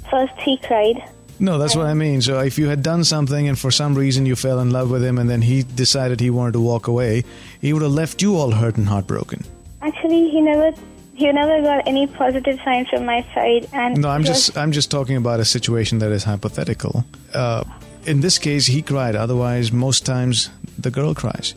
First 0.09 0.33
he 0.47 0.57
cried. 0.57 1.03
No, 1.39 1.59
that's 1.59 1.75
what 1.75 1.85
I 1.85 1.93
mean. 1.93 2.21
So 2.23 2.39
if 2.39 2.57
you 2.57 2.67
had 2.67 2.81
done 2.81 3.03
something 3.03 3.47
and 3.47 3.59
for 3.59 3.69
some 3.69 3.93
reason 3.93 4.25
you 4.25 4.35
fell 4.35 4.59
in 4.59 4.71
love 4.71 4.89
with 4.89 5.03
him 5.03 5.19
and 5.19 5.29
then 5.29 5.43
he 5.43 5.61
decided 5.61 6.19
he 6.19 6.31
wanted 6.31 6.53
to 6.53 6.61
walk 6.61 6.87
away, 6.87 7.23
he 7.61 7.73
would 7.73 7.83
have 7.83 7.91
left 7.91 8.23
you 8.23 8.35
all 8.35 8.49
hurt 8.61 8.75
and 8.77 8.87
heartbroken. 8.87 9.43
Actually, 9.83 10.31
he 10.31 10.41
never 10.41 10.71
he 11.17 11.31
never 11.31 11.61
got 11.61 11.87
any 11.87 12.05
positive 12.07 12.57
signs 12.63 12.87
from 12.89 13.05
my 13.05 13.25
side, 13.33 13.67
and 13.73 13.97
No, 14.01 14.09
I'm 14.09 14.23
just 14.23 14.55
I'm 14.57 14.71
just 14.71 14.89
talking 14.91 15.17
about 15.17 15.39
a 15.39 15.45
situation 15.45 15.99
that 15.99 16.11
is 16.11 16.23
hypothetical. 16.23 17.03
Uh, 17.33 17.63
in 18.05 18.21
this 18.21 18.37
case, 18.37 18.65
he 18.67 18.81
cried. 18.81 19.15
Otherwise, 19.15 19.71
most 19.71 20.05
times 20.05 20.49
the 20.85 20.91
girl 20.91 21.13
cries. 21.13 21.55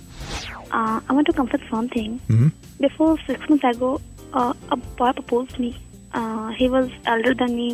Uh, 0.72 1.00
I 1.08 1.12
want 1.12 1.26
to 1.26 1.32
confess 1.32 1.60
something. 1.70 2.20
Mhm. 2.28 2.52
Before 2.80 3.16
six 3.26 3.38
months 3.48 3.64
ago, 3.76 4.00
uh, 4.32 4.52
a 4.70 4.76
boy 5.00 5.12
proposed 5.12 5.58
me. 5.58 5.70
Uh, 6.14 6.48
he 6.60 6.68
was 6.68 6.88
elder 7.06 7.34
than 7.34 7.54
me, 7.56 7.68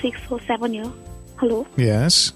six 0.00 0.20
or 0.30 0.40
seven 0.46 0.72
years. 0.74 0.92
Hello, 1.40 1.66
Yes. 1.76 2.32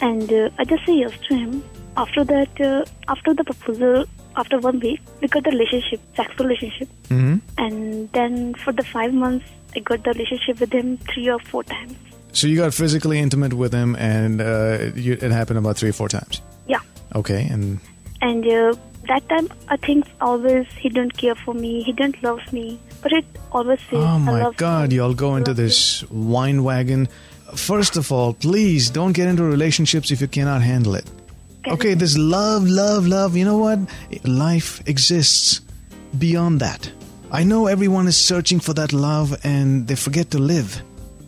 and 0.00 0.30
uh, 0.32 0.50
I 0.58 0.64
just 0.64 0.84
say 0.86 0.94
yes 1.04 1.12
to 1.28 1.34
him. 1.42 1.62
After 1.96 2.22
that, 2.24 2.60
uh, 2.60 2.84
after 3.08 3.32
the 3.34 3.44
proposal, 3.44 4.04
after 4.36 4.58
one 4.58 4.78
week, 4.80 5.00
we 5.20 5.28
got 5.28 5.44
the 5.44 5.50
relationship, 5.50 6.00
sex 6.16 6.32
relationship, 6.38 6.88
hmm 7.08 7.36
and 7.58 8.10
then 8.12 8.54
for 8.54 8.72
the 8.72 8.82
five 8.84 9.12
months, 9.12 9.46
I 9.74 9.80
got 9.80 10.04
the 10.04 10.10
relationship 10.12 10.60
with 10.60 10.72
him 10.72 10.96
three 11.12 11.28
or 11.28 11.38
four 11.40 11.64
times. 11.64 11.94
So 12.32 12.46
you 12.46 12.56
got 12.56 12.74
physically 12.74 13.18
intimate 13.18 13.54
with 13.54 13.72
him, 13.72 13.96
and 13.96 14.40
uh, 14.40 14.90
you, 14.94 15.14
it 15.14 15.30
happened 15.32 15.58
about 15.58 15.76
three 15.78 15.88
or 15.88 15.94
four 15.94 16.08
times. 16.08 16.42
Yeah, 16.66 16.80
Okay, 17.14 17.46
and 17.50 17.80
and 18.20 18.46
uh, 18.46 18.74
that 19.08 19.26
time 19.28 19.48
I 19.68 19.76
think 19.76 20.04
always 20.20 20.66
he 20.78 20.88
didn't 20.90 21.16
care 21.16 21.34
for 21.34 21.54
me, 21.54 21.82
he 21.82 21.92
didn't 21.92 22.22
love 22.22 22.40
me, 22.52 22.78
but 23.02 23.12
it 23.12 23.24
always 23.52 23.80
says 23.90 24.04
oh 24.04 24.18
my 24.18 24.52
God, 24.56 24.92
you, 24.92 24.98
y'all 25.00 25.14
go 25.14 25.36
into 25.36 25.52
love 25.52 25.58
you." 25.58 25.64
this 25.64 26.04
wine 26.10 26.62
wagon. 26.62 27.08
First 27.54 27.96
of 27.96 28.10
all, 28.12 28.34
please 28.34 28.90
don't 28.90 29.12
get 29.12 29.28
into 29.28 29.44
relationships 29.44 30.10
if 30.10 30.20
you 30.20 30.28
cannot 30.28 30.60
handle 30.62 30.94
it. 30.94 31.08
Okay, 31.68 31.94
this 31.94 32.16
love, 32.16 32.68
love, 32.68 33.08
love. 33.08 33.36
You 33.36 33.44
know 33.44 33.58
what? 33.58 33.80
Life 34.24 34.86
exists 34.86 35.62
beyond 36.16 36.60
that. 36.60 36.90
I 37.32 37.42
know 37.42 37.66
everyone 37.66 38.06
is 38.06 38.16
searching 38.16 38.60
for 38.60 38.72
that 38.74 38.92
love 38.92 39.36
and 39.44 39.88
they 39.88 39.96
forget 39.96 40.30
to 40.30 40.38
live. 40.38 40.80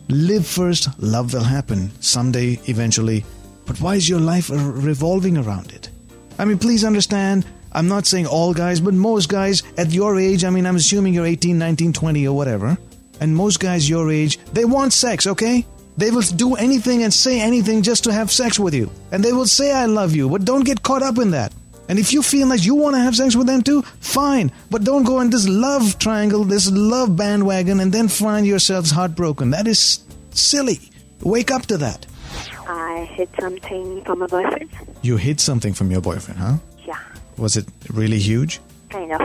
Live 0.09 0.47
first, 0.47 0.89
love 1.03 1.35
will 1.35 1.43
happen 1.43 1.91
someday, 2.01 2.61
eventually. 2.67 3.25
But 3.67 3.81
why 3.81 3.97
is 3.97 4.09
your 4.09 4.21
life 4.21 4.49
revolving 4.49 5.37
around 5.39 5.73
it? 5.73 5.91
I 6.39 6.45
mean, 6.45 6.59
please 6.59 6.85
understand, 6.85 7.45
I'm 7.73 7.89
not 7.89 8.07
saying 8.07 8.27
all 8.27 8.55
guys, 8.55 8.81
but 8.81 8.95
most 8.95 9.29
guys 9.29 9.65
at 9.77 9.91
your 9.91 10.21
age, 10.21 10.45
I 10.45 10.51
mean, 10.51 10.67
I'm 10.67 10.77
assuming 10.77 11.15
you're 11.15 11.27
18, 11.27 11.59
19, 11.59 11.93
20, 11.93 12.29
or 12.29 12.37
whatever, 12.37 12.79
and 13.21 13.35
most 13.35 13.59
guys 13.59 13.89
your 13.89 14.09
age, 14.13 14.39
they 14.53 14.65
want 14.65 14.93
sex, 14.93 15.27
okay? 15.27 15.67
They 15.99 16.11
will 16.11 16.23
do 16.23 16.55
anything 16.55 17.03
and 17.03 17.13
say 17.13 17.41
anything 17.41 17.83
just 17.83 18.05
to 18.05 18.13
have 18.13 18.31
sex 18.31 18.59
with 18.59 18.73
you. 18.73 18.91
And 19.13 19.23
they 19.23 19.33
will 19.33 19.47
say, 19.47 19.73
I 19.73 19.87
love 19.87 20.15
you, 20.15 20.29
but 20.31 20.45
don't 20.45 20.65
get 20.65 20.83
caught 20.83 21.03
up 21.03 21.19
in 21.19 21.33
that. 21.33 21.53
And 21.89 21.99
if 21.99 22.13
you 22.13 22.23
feel 22.23 22.47
like 22.49 22.65
you 22.65 22.75
want 22.77 22.95
to 22.97 23.01
have 23.01 23.17
sex 23.17 23.35
with 23.35 23.47
them 23.49 23.63
too, 23.63 23.83
fine. 24.01 24.53
But 24.71 24.85
don't 24.85 25.05
go 25.05 25.21
in 25.21 25.31
this 25.31 25.49
love 25.49 25.99
triangle, 25.99 26.45
this 26.45 26.71
love 26.71 27.17
bandwagon, 27.17 27.81
and 27.81 27.93
then 27.93 28.09
find 28.09 28.47
yourselves 28.47 28.91
heartbroken. 28.93 29.51
That 29.51 29.67
is 29.67 30.01
silly. 30.31 30.79
Wake 31.23 31.51
up 31.51 31.67
to 31.67 31.77
that. 31.79 32.07
I 32.69 33.09
hid 33.13 33.29
something 33.41 34.05
from 34.05 34.19
my 34.21 34.27
boyfriend. 34.27 34.71
You 35.03 35.17
hid 35.17 35.41
something 35.41 35.73
from 35.75 35.91
your 35.91 36.01
boyfriend, 36.03 36.39
huh? 36.39 36.59
Yeah, 36.87 36.99
Was 37.39 37.57
it 37.57 37.67
really 37.93 38.19
huge? 38.19 38.61
kind 38.91 39.13
of. 39.13 39.21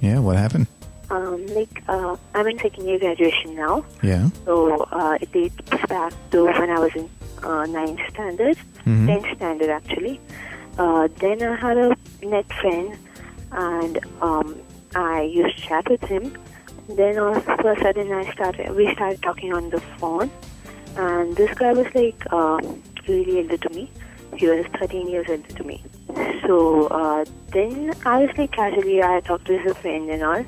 Yeah, 0.00 0.18
what 0.18 0.36
happened? 0.36 0.66
Um, 1.12 1.44
like, 1.48 1.82
uh, 1.88 2.16
I'm 2.34 2.46
in 2.48 2.58
second 2.58 2.86
year 2.88 2.98
graduation 2.98 3.54
now, 3.54 3.84
Yeah. 4.02 4.30
so 4.46 4.84
uh, 4.90 5.18
it 5.20 5.30
dates 5.30 5.56
back 5.86 6.14
to 6.30 6.44
when 6.46 6.70
I 6.70 6.78
was 6.78 6.92
in 6.96 7.06
uh, 7.42 7.66
ninth 7.66 8.00
standard, 8.10 8.56
Mhm. 8.86 9.06
tenth 9.08 9.36
standard 9.36 9.68
actually. 9.68 10.14
Uh, 10.78 11.08
then 11.20 11.42
I 11.42 11.54
had 11.64 11.76
a 11.76 11.88
net 12.22 12.46
friend, 12.60 12.96
and 13.52 13.98
um, 14.22 14.56
I 14.94 15.20
used 15.40 15.54
to 15.58 15.62
chat 15.68 15.90
with 15.90 16.00
him. 16.14 16.32
Then 16.88 17.18
all 17.18 17.36
of 17.36 17.46
a 17.72 17.76
sudden, 17.82 18.10
I 18.20 18.24
started. 18.32 18.74
We 18.74 18.90
started 18.94 19.20
talking 19.22 19.52
on 19.52 19.68
the 19.68 19.80
phone, 19.98 20.30
and 20.96 21.36
this 21.36 21.52
guy 21.62 21.72
was 21.74 21.88
like 21.94 22.24
uh, 22.30 22.58
really 23.06 23.40
elder 23.42 23.58
to 23.58 23.70
me. 23.76 23.90
He 24.38 24.46
was 24.48 24.64
13 24.80 25.08
years 25.10 25.26
older 25.28 25.52
to 25.60 25.64
me. 25.64 25.84
So 26.46 26.86
uh, 26.86 27.24
then 27.52 27.92
I 28.06 28.24
was 28.24 28.30
like 28.38 28.52
casually, 28.52 29.02
I 29.02 29.20
talked 29.20 29.44
to 29.52 29.58
his 29.58 29.76
friend 29.76 30.08
and 30.08 30.22
all. 30.32 30.44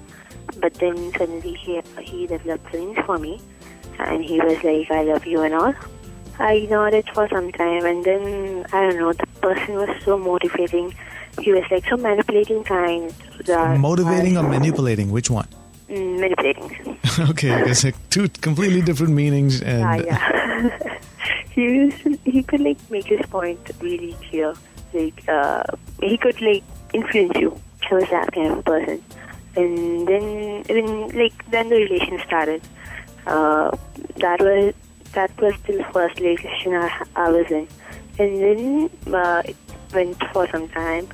But 0.65 0.73
then 0.81 1.13
suddenly 1.19 1.53
he 1.63 1.73
he 2.01 2.27
developed 2.27 2.71
feelings 2.71 2.97
for 3.05 3.19
me, 3.19 3.39
and 3.99 4.25
he 4.25 4.41
was 4.41 4.57
like, 4.65 4.91
"I 4.91 5.03
love 5.09 5.27
you" 5.27 5.43
and 5.43 5.53
all. 5.53 5.75
I 6.39 6.53
ignored 6.61 6.95
it 6.95 7.09
for 7.15 7.29
some 7.29 7.53
time, 7.53 7.85
and 7.85 8.03
then 8.03 8.65
I 8.73 8.81
don't 8.87 8.97
know. 9.01 9.13
The 9.13 9.27
person 9.43 9.75
was 9.75 9.91
so 10.07 10.17
motivating. 10.17 10.95
He 11.43 11.53
was 11.53 11.65
like 11.71 11.85
so 11.87 11.99
manipulating 11.99 12.65
kind. 12.65 13.13
That 13.45 13.79
Motivating 13.79 14.39
I- 14.39 14.41
or 14.41 14.49
manipulating? 14.49 15.11
Which 15.11 15.29
one? 15.29 15.47
Mm, 15.91 16.21
manipulating. 16.21 16.99
okay, 17.33 17.53
it's 17.71 17.85
like 17.85 17.97
two 18.09 18.31
completely 18.41 18.81
different 18.81 19.13
meanings. 19.13 19.61
And 19.61 19.83
Yeah, 20.07 20.17
yeah. 20.17 20.99
he 21.51 21.91
to, 21.91 22.19
he 22.25 22.43
could 22.43 22.61
like 22.61 22.79
make 22.91 23.05
his 23.17 23.21
point 23.37 23.61
really 23.83 24.17
clear. 24.31 24.55
Like 24.95 25.29
uh, 25.29 25.65
he 26.01 26.17
could 26.17 26.41
like 26.41 26.65
influence 26.95 27.37
you. 27.37 27.53
He 27.87 27.95
was 27.95 28.09
that 28.17 28.33
kind 28.33 28.53
of 28.53 28.65
person. 28.65 29.05
And 29.57 30.07
then 30.09 30.65
when 30.69 31.09
like 31.09 31.51
then 31.51 31.69
the 31.69 31.77
relation 31.77 32.21
started. 32.27 32.63
Uh, 33.27 33.77
that 34.17 34.41
was 34.41 34.75
that 35.13 35.31
was 35.41 35.55
the 35.67 35.85
first 35.93 36.19
relation 36.21 36.75
I, 36.75 37.05
I 37.17 37.31
was 37.31 37.51
in. 37.51 37.69
And 38.19 38.41
then 38.43 38.91
uh, 39.15 39.43
it 39.45 39.57
went 39.93 40.23
for 40.33 40.49
some 40.49 40.69
time. 40.69 41.09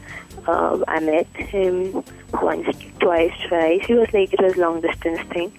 Uh, 0.46 0.82
I 0.88 1.00
met 1.00 1.26
him 1.36 2.02
once, 2.32 2.66
twice, 2.98 3.32
thrice. 3.48 3.84
He 3.86 3.94
was 3.94 4.12
like 4.12 4.32
it 4.32 4.40
was 4.40 4.56
long 4.56 4.80
distance 4.80 5.20
thing, 5.32 5.52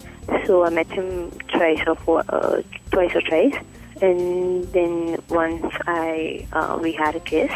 so 0.45 0.65
I 0.65 0.69
met 0.69 0.87
him 0.87 1.31
twice 1.47 1.81
or 1.85 1.95
four, 1.95 2.23
uh, 2.29 2.61
twice 2.91 3.15
or 3.15 3.21
thrice. 3.21 3.55
And 4.01 4.63
then 4.73 5.21
once 5.29 5.73
I 5.85 6.47
uh, 6.53 6.79
we 6.81 6.91
had 6.93 7.15
a 7.15 7.19
kiss. 7.19 7.51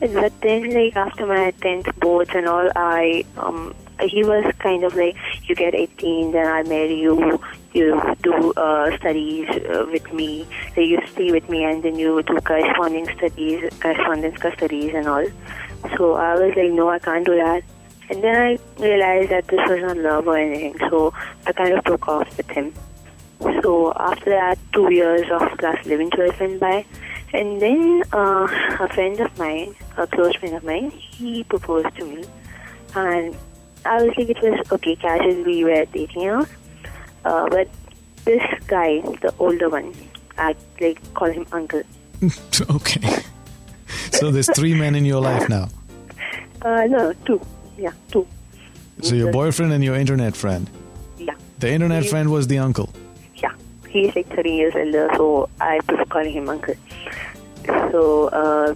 But 0.00 0.32
then 0.40 0.70
like 0.70 0.96
after 0.96 1.26
my 1.26 1.50
tenth 1.60 1.88
boards 2.00 2.30
and 2.34 2.46
all, 2.46 2.70
I 2.76 3.24
um 3.36 3.74
he 4.02 4.24
was 4.24 4.44
kind 4.58 4.84
of 4.84 4.94
like 4.96 5.16
you 5.44 5.54
get 5.54 5.74
18 5.74 6.32
then 6.32 6.46
i 6.46 6.62
marry 6.62 6.94
you. 6.94 7.40
You 7.72 8.02
do 8.22 8.52
uh, 8.54 8.96
studies 8.96 9.48
uh, 9.48 9.86
with 9.92 10.12
me. 10.12 10.44
So 10.74 10.80
you 10.80 10.98
stay 11.12 11.30
with 11.30 11.48
me 11.48 11.62
and 11.62 11.84
then 11.84 11.96
you 11.96 12.20
do 12.24 12.36
corresponding 12.38 13.06
studies 13.16 13.70
correspondence 13.80 14.38
studies 14.38 14.92
and 14.92 15.06
all. 15.06 15.26
So 15.96 16.14
i 16.14 16.34
was 16.34 16.52
like 16.56 16.72
no 16.72 16.88
i 16.90 16.98
can't 16.98 17.24
do 17.24 17.36
that. 17.36 17.62
And 18.08 18.24
then 18.24 18.34
i 18.34 18.58
realized 18.82 19.30
that 19.30 19.46
this 19.46 19.60
was 19.68 19.80
not 19.82 19.96
love 19.98 20.26
or 20.26 20.36
anything 20.36 20.76
so 20.90 21.14
i 21.46 21.52
kind 21.52 21.72
of 21.72 21.84
broke 21.84 22.08
off 22.08 22.36
with 22.36 22.50
him. 22.50 22.74
So 23.62 23.92
after 23.96 24.30
that 24.30 24.58
two 24.72 24.92
years 24.92 25.30
of 25.30 25.56
class 25.58 25.86
11 25.86 26.10
12 26.10 26.40
went 26.40 26.60
by. 26.60 26.84
And 27.32 27.62
then 27.62 28.02
uh, 28.12 28.48
a 28.80 28.88
friend 28.88 29.20
of 29.20 29.38
mine, 29.38 29.76
a 29.96 30.06
close 30.06 30.34
friend 30.36 30.56
of 30.56 30.64
mine, 30.64 30.90
he 30.90 31.44
proposed 31.44 31.94
to 31.96 32.04
me. 32.04 32.24
And 32.96 33.36
I 33.84 34.02
was 34.02 34.12
like, 34.16 34.28
it 34.28 34.42
was 34.42 34.72
okay, 34.72 34.96
casual, 34.96 35.42
we 35.44 35.64
were 35.64 35.84
dating 35.86 36.26
out. 36.26 36.48
Uh, 37.24 37.48
but 37.48 37.68
this 38.24 38.42
guy, 38.66 39.00
the 39.22 39.34
older 39.38 39.68
one, 39.68 39.94
I 40.38 40.54
like 40.80 41.00
call 41.14 41.30
him 41.30 41.46
uncle. 41.52 41.82
okay. 42.70 43.22
So 44.12 44.30
there's 44.30 44.50
three 44.54 44.74
men 44.74 44.94
in 44.94 45.04
your 45.04 45.20
life 45.20 45.48
now. 45.48 45.68
Uh, 46.62 46.84
no, 46.86 47.12
two. 47.24 47.40
Yeah, 47.78 47.92
two. 48.10 48.26
So 49.02 49.14
your 49.14 49.32
boyfriend 49.32 49.72
and 49.72 49.82
your 49.82 49.94
internet 49.96 50.36
friend. 50.36 50.68
Yeah. 51.18 51.34
The 51.58 51.70
internet 51.70 52.02
He- 52.02 52.08
friend 52.10 52.30
was 52.30 52.46
the 52.48 52.58
uncle. 52.58 52.90
Yeah, 53.36 53.52
he's 53.88 54.14
like 54.14 54.28
30 54.28 54.50
years 54.50 54.74
older, 54.76 55.08
so 55.16 55.48
I 55.60 55.80
prefer 55.86 56.04
calling 56.04 56.32
him 56.32 56.48
uncle. 56.48 56.74
So 57.90 58.28
uh, 58.28 58.74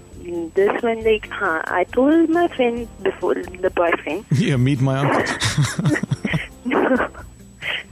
this 0.54 0.83
one, 0.83 1.04
like, 1.04 1.28
huh, 1.28 1.62
I 1.66 1.85
told 1.85 2.28
my 2.31 2.49
friend 2.49 2.88
before 3.02 3.35
the 3.35 3.71
boyfriend. 3.71 4.25
Yeah, 4.33 4.57
meet 4.57 4.81
my 4.81 4.99
uncle. 4.99 5.35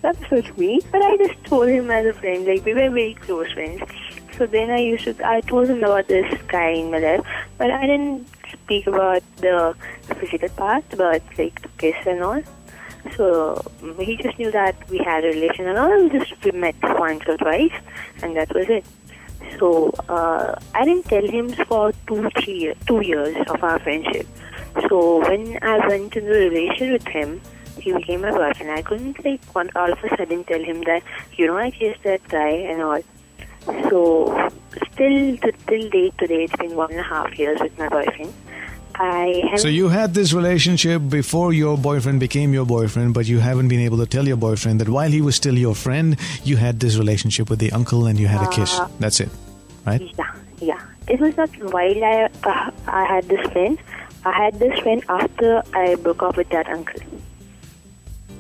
That's 0.03 0.29
so 0.29 0.41
sweet, 0.41 0.85
but 0.91 1.01
I 1.01 1.17
just 1.17 1.45
told 1.45 1.69
him 1.69 1.91
as 1.91 2.07
a 2.07 2.13
friend, 2.13 2.45
like 2.45 2.65
we 2.65 2.75
were 2.75 2.91
very 2.91 3.15
close 3.15 3.53
friends. 3.53 3.83
So 4.37 4.47
then 4.47 4.71
I 4.71 4.79
used 4.79 5.05
to, 5.05 5.15
I 5.25 5.41
told 5.43 5.69
him 5.69 5.85
about 5.85 6.09
this 6.09 6.27
guy 6.49 6.71
in 6.71 6.91
my 6.91 6.99
life, 6.99 7.25
but 7.59 7.71
I 7.71 7.87
didn't 7.87 8.27
speak 8.51 8.87
about 8.87 9.23
the 9.37 9.75
physical 10.19 10.49
part, 10.51 10.85
about 10.93 11.23
like 11.39 11.63
the 11.63 11.69
kiss 11.79 11.95
and 12.07 12.23
all. 12.23 12.43
So 13.17 13.63
mm, 13.81 14.01
he 14.03 14.17
just 14.17 14.39
knew 14.39 14.51
that 14.51 14.75
we 14.89 14.99
had 14.99 15.25
a 15.25 15.29
relation 15.29 15.69
and 15.69 15.79
all. 15.79 16.03
We 16.03 16.19
just 16.19 16.33
we 16.45 16.51
met 16.53 16.77
once 16.83 17.23
or 17.27 17.37
twice, 17.37 17.73
and 18.23 18.37
that 18.37 18.55
was 18.55 18.69
it. 18.69 18.85
So 19.59 19.91
uh, 20.09 20.59
I 20.75 20.85
didn't 20.85 21.07
tell 21.07 21.27
him 21.27 21.51
for 21.67 21.93
two, 22.07 22.29
three, 22.41 22.75
two 22.87 23.01
years 23.01 23.37
of 23.49 23.63
our 23.63 23.79
friendship. 23.79 24.27
So 24.89 25.21
when 25.21 25.59
I 25.63 25.87
went 25.87 26.17
into 26.17 26.31
a 26.31 26.49
relation 26.49 26.93
with 26.93 27.07
him, 27.07 27.41
he 27.79 27.93
became 27.93 28.23
my 28.23 28.31
boyfriend. 28.31 28.71
I 28.71 28.83
couldn't 28.83 29.25
like 29.25 29.45
one, 29.55 29.71
all 29.77 29.93
of 29.93 29.99
a 30.05 30.09
sudden 30.17 30.45
tell 30.45 30.63
him 30.63 30.83
that 30.83 31.03
you 31.35 31.47
know 31.47 31.57
I 31.57 31.71
kissed 31.71 32.03
that 32.05 32.27
guy 32.29 32.51
and 32.51 32.83
all. 32.83 33.03
So 33.89 34.51
still 34.93 35.37
to, 35.39 35.53
till 35.67 35.89
date 35.91 36.19
today, 36.19 36.45
it's 36.45 36.57
been 36.57 36.75
one 36.75 36.91
and 36.91 37.01
a 37.01 37.05
half 37.05 37.39
years 37.39 37.59
with 37.61 37.77
my 37.79 37.89
boyfriend. 37.89 38.33
I 38.95 39.57
so 39.57 39.69
you 39.69 39.89
had 39.89 40.15
this 40.15 40.33
relationship 40.33 41.03
before 41.09 41.53
your 41.53 41.77
boyfriend 41.79 42.21
became 42.21 42.53
your 42.53 42.67
boyfriend, 42.67 43.15
but 43.15 43.27
you 43.27 43.39
haven't 43.39 43.69
been 43.69 43.81
able 43.81 43.99
to 43.99 44.07
tell 44.07 44.27
your 44.27 44.37
boyfriend 44.37 44.81
that 44.81 44.89
while 44.89 45.11
he 45.11 45.21
was 45.21 45.37
still 45.37 45.57
your 45.57 45.75
friend, 45.75 46.17
you 46.45 46.57
had 46.57 46.81
this 46.81 46.97
relationship 46.97 47.51
with 47.51 47.59
the 47.59 47.73
uncle 47.73 48.07
and 48.07 48.19
you 48.19 48.27
had 48.27 48.43
a 48.43 48.51
kiss. 48.51 48.79
Uh, 48.79 48.89
That's 49.01 49.21
it, 49.21 49.31
right? 49.87 50.01
Yeah, 50.19 50.35
yeah. 50.61 50.81
It 51.09 51.21
was 51.21 51.37
not 51.37 51.51
while 51.73 52.05
I 52.05 52.29
uh, 52.45 52.71
I 52.87 53.05
had 53.05 53.29
this 53.29 53.45
friend. 53.51 53.79
I 54.25 54.33
had 54.33 54.59
this 54.59 54.79
friend 54.81 55.03
after 55.09 55.63
I 55.75 55.97
broke 55.97 56.23
up 56.23 56.37
with 56.37 56.49
that 56.51 56.69
uncle. 56.69 57.01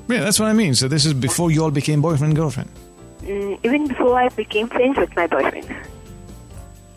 Yeah, 0.08 0.20
that's 0.20 0.38
what 0.38 0.48
I 0.48 0.52
mean. 0.52 0.74
So 0.74 0.88
this 0.88 1.06
is 1.06 1.14
before 1.14 1.50
you 1.50 1.62
all 1.62 1.70
became 1.70 2.02
boyfriend 2.02 2.36
girlfriend. 2.36 2.70
Mm, 3.22 3.58
even 3.62 3.86
before 3.86 4.18
I 4.18 4.28
became 4.30 4.68
friends 4.68 4.98
with 4.98 5.14
my 5.16 5.26
boyfriend. 5.26 5.66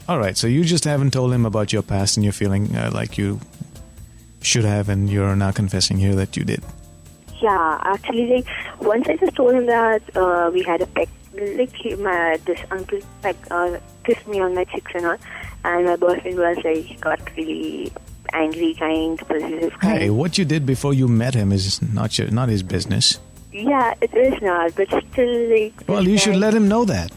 All 0.07 0.19
right, 0.19 0.38
so 0.38 0.45
you 0.45 0.63
just 0.63 0.83
haven't 0.83 1.13
told 1.13 1.33
him 1.33 1.45
about 1.45 1.74
your 1.74 1.81
past 1.81 2.15
and 2.17 2.24
you're 2.24 2.33
feeling 2.33 2.75
uh, 2.75 2.91
like 2.93 3.17
you 3.17 3.39
should 4.41 4.65
have, 4.65 4.88
and 4.88 5.09
you're 5.09 5.35
now 5.35 5.51
confessing 5.51 5.97
here 5.97 6.13
that 6.15 6.38
you 6.38 6.43
did. 6.43 6.63
Yeah, 7.41 7.79
actually, 7.83 8.27
like 8.27 8.47
once 8.81 9.07
I 9.09 9.15
just 9.17 9.35
told 9.35 9.55
him 9.55 9.65
that 9.65 10.03
uh, 10.15 10.51
we 10.53 10.62
had 10.62 10.81
a 10.81 10.85
peck, 10.85 11.09
like 11.33 11.74
he, 11.74 11.95
my 11.95 12.39
this 12.45 12.59
uncle 12.69 13.00
peck, 13.24 13.35
uh, 13.50 13.79
kissed 14.03 14.27
me 14.27 14.39
on 14.39 14.53
my 14.53 14.63
cheeks 14.65 14.91
and 14.93 15.07
all, 15.07 15.17
and 15.63 15.85
my 15.85 15.95
boyfriend 15.95 16.38
was 16.38 16.57
like 16.63 17.01
got 17.01 17.19
really 17.35 17.91
angry, 18.31 18.75
kind, 18.75 19.17
possessive, 19.17 19.74
kind. 19.79 19.97
Hey, 19.97 20.09
what 20.12 20.38
you 20.38 20.45
did 20.45 20.67
before 20.67 20.93
you 20.93 21.07
met 21.07 21.33
him 21.33 21.51
is 21.51 21.81
not 21.81 22.18
your, 22.20 22.29
not 22.29 22.50
his 22.50 22.61
business. 22.61 23.20
Yeah, 23.51 23.94
it 24.01 24.13
is 24.13 24.39
not, 24.41 24.75
but 24.75 24.87
still, 24.87 25.50
like. 25.50 25.74
Well, 25.87 26.07
you 26.07 26.18
should 26.20 26.35
let 26.35 26.53
him 26.53 26.68
know 26.68 26.85
that. 26.85 27.11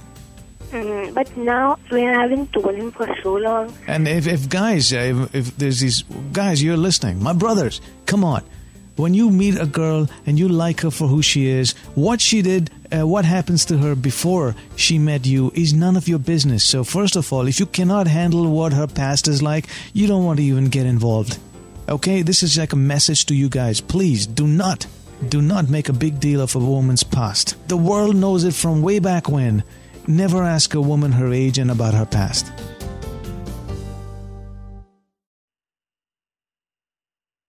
Mm, 0.73 1.15
but 1.15 1.35
now, 1.37 1.79
we 1.91 2.03
haven't 2.03 2.53
told 2.53 2.75
him 2.75 2.91
for 2.91 3.09
so 3.23 3.35
long, 3.35 3.73
And 3.87 4.07
if, 4.07 4.27
if 4.27 4.49
guys, 4.49 4.93
uh, 4.93 4.97
if, 4.97 5.35
if 5.35 5.57
there's 5.57 5.81
these 5.81 6.03
guys, 6.33 6.63
you're 6.63 6.77
listening, 6.77 7.23
my 7.23 7.33
brothers, 7.33 7.81
come 8.07 8.23
on. 8.25 8.43
When 8.97 9.15
you 9.15 9.31
meet 9.31 9.57
a 9.59 9.65
girl 9.65 10.09
and 10.27 10.39
you 10.39 10.49
like 10.49 10.81
her 10.81 10.91
for 10.91 11.07
who 11.07 11.23
she 11.23 11.47
is, 11.47 11.73
what 11.95 12.21
she 12.21 12.43
did, 12.43 12.71
uh, 12.91 13.07
what 13.07 13.25
happens 13.25 13.65
to 13.67 13.79
her 13.79 13.95
before 13.95 14.57
she 14.75 14.99
met 14.99 15.25
you 15.25 15.53
is 15.55 15.73
none 15.73 15.97
of 15.97 16.09
your 16.09 16.19
business. 16.19 16.65
So, 16.65 16.83
first 16.83 17.15
of 17.15 17.33
all, 17.33 17.47
if 17.47 17.61
you 17.61 17.67
cannot 17.67 18.09
handle 18.09 18.51
what 18.51 18.73
her 18.73 18.89
past 18.89 19.29
is 19.29 19.41
like, 19.41 19.67
you 19.93 20.09
don't 20.09 20.25
want 20.25 20.39
to 20.39 20.45
even 20.45 20.65
get 20.67 20.85
involved. 20.85 21.39
Okay? 21.89 22.23
This 22.23 22.43
is 22.43 22.59
like 22.59 22.73
a 22.73 22.77
message 22.77 23.27
to 23.27 23.35
you 23.35 23.49
guys. 23.49 23.81
Please 23.81 24.27
do 24.27 24.47
not, 24.49 24.87
do 25.29 25.41
not 25.41 25.71
make 25.71 25.89
a 25.89 25.93
big 25.93 26.19
deal 26.19 26.41
of 26.41 26.57
a 26.57 26.59
woman's 26.59 27.05
past. 27.05 27.57
The 27.69 27.77
world 27.77 28.17
knows 28.17 28.45
it 28.45 28.55
from 28.55 28.83
way 28.83 28.99
back 28.99 29.29
when. 29.29 29.63
Never 30.09 30.43
ask 30.43 30.73
a 30.73 30.81
woman 30.81 31.13
her 31.13 31.35
age 31.35 31.59
and 31.59 31.71
about 31.71 31.93
her 31.93 32.07
past. 32.07 32.51